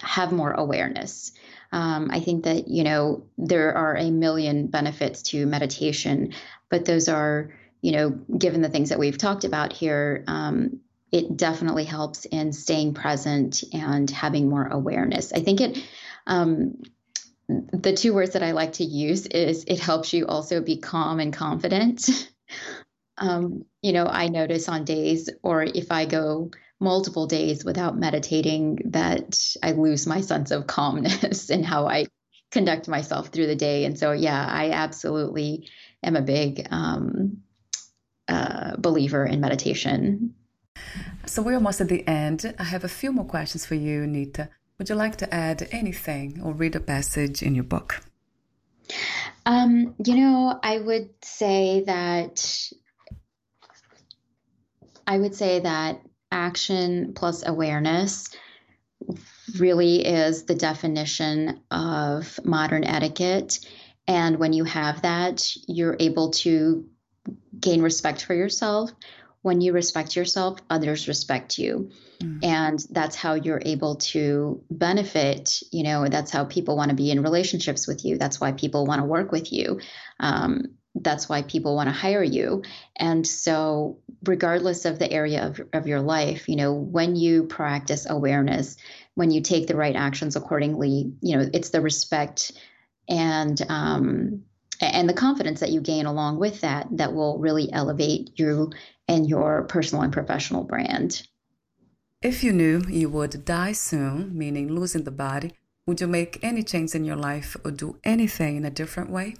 have 0.00 0.32
more 0.32 0.52
awareness. 0.52 1.32
Um, 1.70 2.08
I 2.10 2.20
think 2.20 2.44
that, 2.44 2.68
you 2.68 2.82
know, 2.84 3.24
there 3.36 3.76
are 3.76 3.96
a 3.96 4.10
million 4.10 4.68
benefits 4.68 5.22
to 5.24 5.46
meditation, 5.46 6.32
but 6.70 6.84
those 6.84 7.08
are, 7.08 7.52
you 7.82 7.92
know, 7.92 8.10
given 8.10 8.62
the 8.62 8.70
things 8.70 8.88
that 8.88 8.98
we've 8.98 9.18
talked 9.18 9.44
about 9.44 9.72
here, 9.72 10.24
um, 10.26 10.80
it 11.12 11.36
definitely 11.36 11.84
helps 11.84 12.24
in 12.24 12.52
staying 12.52 12.94
present 12.94 13.62
and 13.72 14.10
having 14.10 14.48
more 14.48 14.66
awareness. 14.66 15.32
I 15.32 15.40
think 15.40 15.60
it, 15.60 15.84
um, 16.26 16.82
the 17.48 17.94
two 17.94 18.12
words 18.12 18.32
that 18.32 18.42
I 18.42 18.52
like 18.52 18.74
to 18.74 18.84
use 18.84 19.26
is 19.26 19.64
it 19.66 19.80
helps 19.80 20.12
you 20.12 20.26
also 20.26 20.60
be 20.60 20.76
calm 20.78 21.18
and 21.18 21.32
confident. 21.32 22.28
um, 23.18 23.64
you 23.82 23.92
know, 23.92 24.06
I 24.06 24.28
notice 24.28 24.68
on 24.68 24.84
days, 24.84 25.30
or 25.42 25.62
if 25.62 25.90
I 25.90 26.04
go 26.04 26.50
multiple 26.80 27.26
days 27.26 27.64
without 27.64 27.98
meditating 27.98 28.78
that 28.86 29.38
I 29.62 29.72
lose 29.72 30.06
my 30.06 30.20
sense 30.20 30.50
of 30.50 30.66
calmness 30.66 31.50
and 31.54 31.64
how 31.64 31.86
I 31.86 32.06
conduct 32.50 32.88
myself 32.88 33.28
through 33.28 33.46
the 33.46 33.56
day. 33.56 33.84
And 33.84 33.98
so, 33.98 34.12
yeah, 34.12 34.46
I 34.46 34.70
absolutely 34.70 35.68
am 36.02 36.16
a 36.16 36.22
big 36.22 36.66
um, 36.70 37.38
uh, 38.26 38.76
believer 38.76 39.24
in 39.24 39.40
meditation. 39.40 40.34
So, 41.26 41.42
we're 41.42 41.54
almost 41.54 41.80
at 41.80 41.88
the 41.88 42.06
end. 42.06 42.54
I 42.58 42.64
have 42.64 42.84
a 42.84 42.88
few 42.88 43.12
more 43.12 43.24
questions 43.24 43.66
for 43.66 43.74
you, 43.74 44.06
Nita. 44.06 44.48
Would 44.78 44.88
you 44.88 44.94
like 44.94 45.16
to 45.16 45.34
add 45.34 45.68
anything 45.72 46.40
or 46.42 46.52
read 46.52 46.76
a 46.76 46.80
passage 46.80 47.42
in 47.42 47.54
your 47.54 47.64
book? 47.64 48.00
Um, 49.44 49.94
you 50.04 50.16
know, 50.16 50.58
I 50.62 50.78
would 50.78 51.10
say 51.22 51.82
that 51.86 52.70
I 55.06 55.18
would 55.18 55.34
say 55.34 55.60
that 55.60 56.00
action 56.30 57.12
plus 57.14 57.46
awareness 57.46 58.28
really 59.58 60.04
is 60.04 60.44
the 60.44 60.54
definition 60.54 61.60
of 61.70 62.38
modern 62.44 62.84
etiquette. 62.84 63.58
And 64.06 64.38
when 64.38 64.52
you 64.52 64.64
have 64.64 65.02
that, 65.02 65.52
you're 65.66 65.96
able 65.98 66.30
to 66.30 66.88
gain 67.58 67.82
respect 67.82 68.24
for 68.24 68.34
yourself. 68.34 68.90
When 69.42 69.60
you 69.60 69.72
respect 69.72 70.16
yourself, 70.16 70.58
others 70.68 71.08
respect 71.08 71.58
you. 71.58 71.90
Mm. 72.20 72.44
And 72.44 72.86
that's 72.90 73.14
how 73.16 73.34
you're 73.34 73.62
able 73.64 73.96
to 73.96 74.62
benefit. 74.70 75.62
You 75.70 75.84
know, 75.84 76.08
that's 76.08 76.30
how 76.30 76.44
people 76.44 76.76
want 76.76 76.90
to 76.90 76.96
be 76.96 77.10
in 77.10 77.22
relationships 77.22 77.86
with 77.86 78.04
you. 78.04 78.18
That's 78.18 78.40
why 78.40 78.52
people 78.52 78.84
want 78.86 79.00
to 79.00 79.06
work 79.06 79.30
with 79.30 79.52
you. 79.52 79.80
Um, 80.18 80.77
that's 80.94 81.28
why 81.28 81.42
people 81.42 81.74
want 81.74 81.88
to 81.88 81.92
hire 81.92 82.22
you. 82.22 82.62
And 82.96 83.26
so, 83.26 83.98
regardless 84.24 84.84
of 84.84 84.98
the 84.98 85.10
area 85.10 85.46
of, 85.46 85.60
of 85.72 85.86
your 85.86 86.00
life, 86.00 86.48
you 86.48 86.56
know, 86.56 86.72
when 86.72 87.16
you 87.16 87.44
practice 87.44 88.06
awareness, 88.08 88.76
when 89.14 89.30
you 89.30 89.40
take 89.40 89.66
the 89.66 89.76
right 89.76 89.94
actions 89.94 90.36
accordingly, 90.36 91.12
you 91.20 91.36
know, 91.36 91.48
it's 91.52 91.70
the 91.70 91.80
respect 91.80 92.52
and 93.08 93.60
um, 93.68 94.42
and 94.80 95.08
the 95.08 95.14
confidence 95.14 95.60
that 95.60 95.70
you 95.70 95.80
gain 95.80 96.06
along 96.06 96.38
with 96.38 96.60
that 96.60 96.86
that 96.92 97.12
will 97.12 97.38
really 97.38 97.72
elevate 97.72 98.30
you 98.38 98.70
and 99.08 99.28
your 99.28 99.64
personal 99.64 100.02
and 100.04 100.12
professional 100.12 100.64
brand. 100.64 101.26
If 102.22 102.42
you 102.42 102.52
knew 102.52 102.82
you 102.88 103.08
would 103.10 103.44
die 103.44 103.72
soon, 103.72 104.36
meaning 104.36 104.72
losing 104.72 105.04
the 105.04 105.10
body, 105.10 105.52
would 105.86 106.00
you 106.00 106.06
make 106.06 106.38
any 106.42 106.62
change 106.62 106.94
in 106.94 107.04
your 107.04 107.16
life 107.16 107.56
or 107.64 107.70
do 107.70 107.98
anything 108.04 108.56
in 108.56 108.64
a 108.64 108.70
different 108.70 109.10
way? 109.10 109.36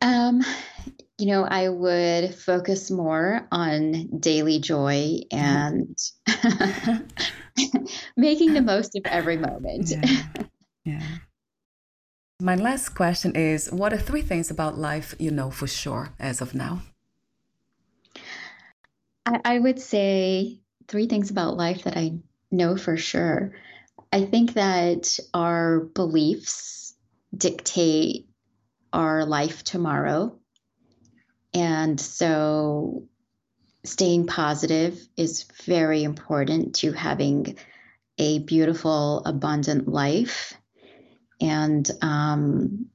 Um, 0.00 0.42
you 1.18 1.26
know, 1.28 1.44
I 1.44 1.68
would 1.68 2.34
focus 2.34 2.90
more 2.90 3.46
on 3.50 4.18
daily 4.20 4.58
joy 4.58 5.20
and 5.30 5.96
making 8.16 8.52
the 8.52 8.62
most 8.62 8.94
of 8.96 9.02
every 9.06 9.38
moment. 9.38 9.90
Yeah. 9.90 10.22
yeah. 10.84 11.02
My 12.40 12.54
last 12.54 12.90
question 12.90 13.34
is 13.34 13.72
What 13.72 13.94
are 13.94 13.98
three 13.98 14.20
things 14.20 14.50
about 14.50 14.76
life 14.76 15.14
you 15.18 15.30
know 15.30 15.50
for 15.50 15.66
sure 15.66 16.10
as 16.18 16.42
of 16.42 16.54
now? 16.54 16.82
I, 19.24 19.40
I 19.44 19.58
would 19.58 19.80
say 19.80 20.60
three 20.86 21.06
things 21.06 21.30
about 21.30 21.56
life 21.56 21.84
that 21.84 21.96
I 21.96 22.18
know 22.50 22.76
for 22.76 22.98
sure. 22.98 23.52
I 24.12 24.26
think 24.26 24.52
that 24.54 25.18
our 25.32 25.80
beliefs 25.80 26.94
dictate 27.36 28.28
our 28.92 29.24
life 29.24 29.64
tomorrow. 29.64 30.38
And 31.54 32.00
so 32.00 33.08
staying 33.84 34.26
positive 34.26 35.00
is 35.16 35.44
very 35.64 36.02
important 36.02 36.76
to 36.76 36.92
having 36.92 37.56
a 38.18 38.40
beautiful, 38.40 39.22
abundant 39.24 39.88
life. 39.88 40.54
And, 41.40 41.88
um, 42.02 42.86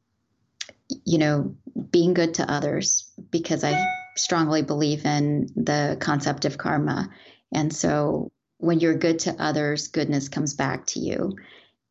you 1.06 1.18
know, 1.18 1.56
being 1.92 2.14
good 2.14 2.36
to 2.36 2.52
others 2.52 3.12
because 3.30 3.64
I 3.64 3.86
strongly 4.18 4.62
believe 4.62 5.06
in 5.06 5.48
the 5.56 5.98
concept 6.00 6.46
of 6.46 6.58
karma. 6.58 7.10
And 7.54 7.74
so 7.74 8.32
when 8.58 8.80
you're 8.80 8.98
good 8.98 9.20
to 9.20 9.36
others, 9.42 9.88
goodness 9.88 10.30
comes 10.30 10.54
back 10.54 10.86
to 10.88 11.00
you. 11.00 11.36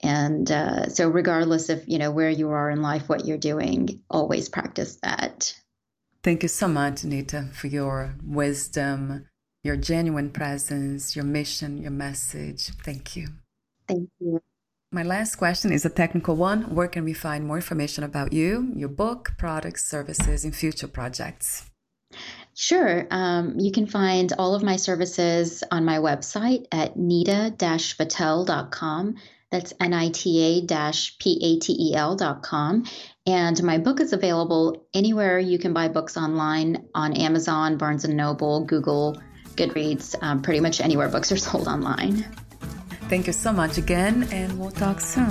And 0.02 0.50
uh, 0.50 0.88
so, 0.88 1.08
regardless 1.08 1.68
of 1.68 1.86
you 1.86 1.98
know 1.98 2.10
where 2.10 2.30
you 2.30 2.50
are 2.50 2.70
in 2.70 2.82
life, 2.82 3.08
what 3.08 3.26
you're 3.26 3.38
doing, 3.38 4.02
always 4.08 4.48
practice 4.48 4.96
that. 5.02 5.54
Thank 6.22 6.42
you 6.42 6.48
so 6.48 6.68
much, 6.68 7.04
Nita, 7.04 7.48
for 7.52 7.66
your 7.66 8.14
wisdom, 8.22 9.26
your 9.62 9.76
genuine 9.76 10.30
presence, 10.30 11.16
your 11.16 11.24
mission, 11.24 11.78
your 11.78 11.90
message. 11.90 12.68
Thank 12.84 13.16
you. 13.16 13.28
Thank 13.88 14.10
you. 14.18 14.40
My 14.92 15.02
last 15.02 15.36
question 15.36 15.72
is 15.72 15.84
a 15.84 15.90
technical 15.90 16.34
one. 16.34 16.74
Where 16.74 16.88
can 16.88 17.04
we 17.04 17.12
find 17.12 17.46
more 17.46 17.56
information 17.56 18.02
about 18.02 18.32
you, 18.32 18.72
your 18.74 18.88
book, 18.88 19.32
products, 19.38 19.88
services, 19.88 20.44
and 20.44 20.54
future 20.54 20.88
projects? 20.88 21.70
Sure. 22.54 23.06
Um, 23.10 23.58
you 23.58 23.70
can 23.70 23.86
find 23.86 24.32
all 24.36 24.54
of 24.54 24.62
my 24.62 24.76
services 24.76 25.62
on 25.70 25.84
my 25.84 25.98
website 25.98 26.66
at 26.72 26.96
nita-patel.com. 26.96 29.14
That's 29.50 29.72
N-I-T-A-P-A-T-E-L 29.80 30.66
dot 32.16 32.42
com. 32.42 32.84
And 33.26 33.62
my 33.62 33.78
book 33.78 34.00
is 34.00 34.12
available 34.12 34.86
anywhere 34.94 35.38
you 35.38 35.58
can 35.58 35.72
buy 35.72 35.88
books 35.88 36.16
online 36.16 36.88
on 36.94 37.12
Amazon, 37.14 37.76
Barnes 37.76 38.04
& 38.04 38.08
Noble, 38.08 38.64
Google, 38.64 39.20
Goodreads, 39.56 40.14
um, 40.22 40.42
pretty 40.42 40.60
much 40.60 40.80
anywhere 40.80 41.08
books 41.08 41.32
are 41.32 41.36
sold 41.36 41.68
online. 41.68 42.24
Thank 43.08 43.26
you 43.26 43.32
so 43.32 43.52
much 43.52 43.76
again, 43.76 44.28
and 44.30 44.56
we'll 44.58 44.70
talk 44.70 45.00
soon. 45.00 45.30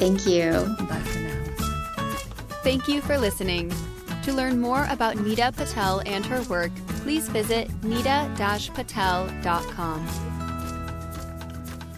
Thank 0.00 0.26
you. 0.26 0.50
Bye 0.88 0.98
for 0.98 1.20
now. 1.20 1.44
Thank 2.64 2.88
you 2.88 3.00
for 3.00 3.16
listening. 3.16 3.72
To 4.24 4.32
learn 4.32 4.60
more 4.60 4.88
about 4.90 5.18
Nita 5.18 5.52
Patel 5.54 6.02
and 6.06 6.26
her 6.26 6.42
work, 6.44 6.72
please 7.02 7.28
visit 7.28 7.70
nita-patel.com. 7.84 10.33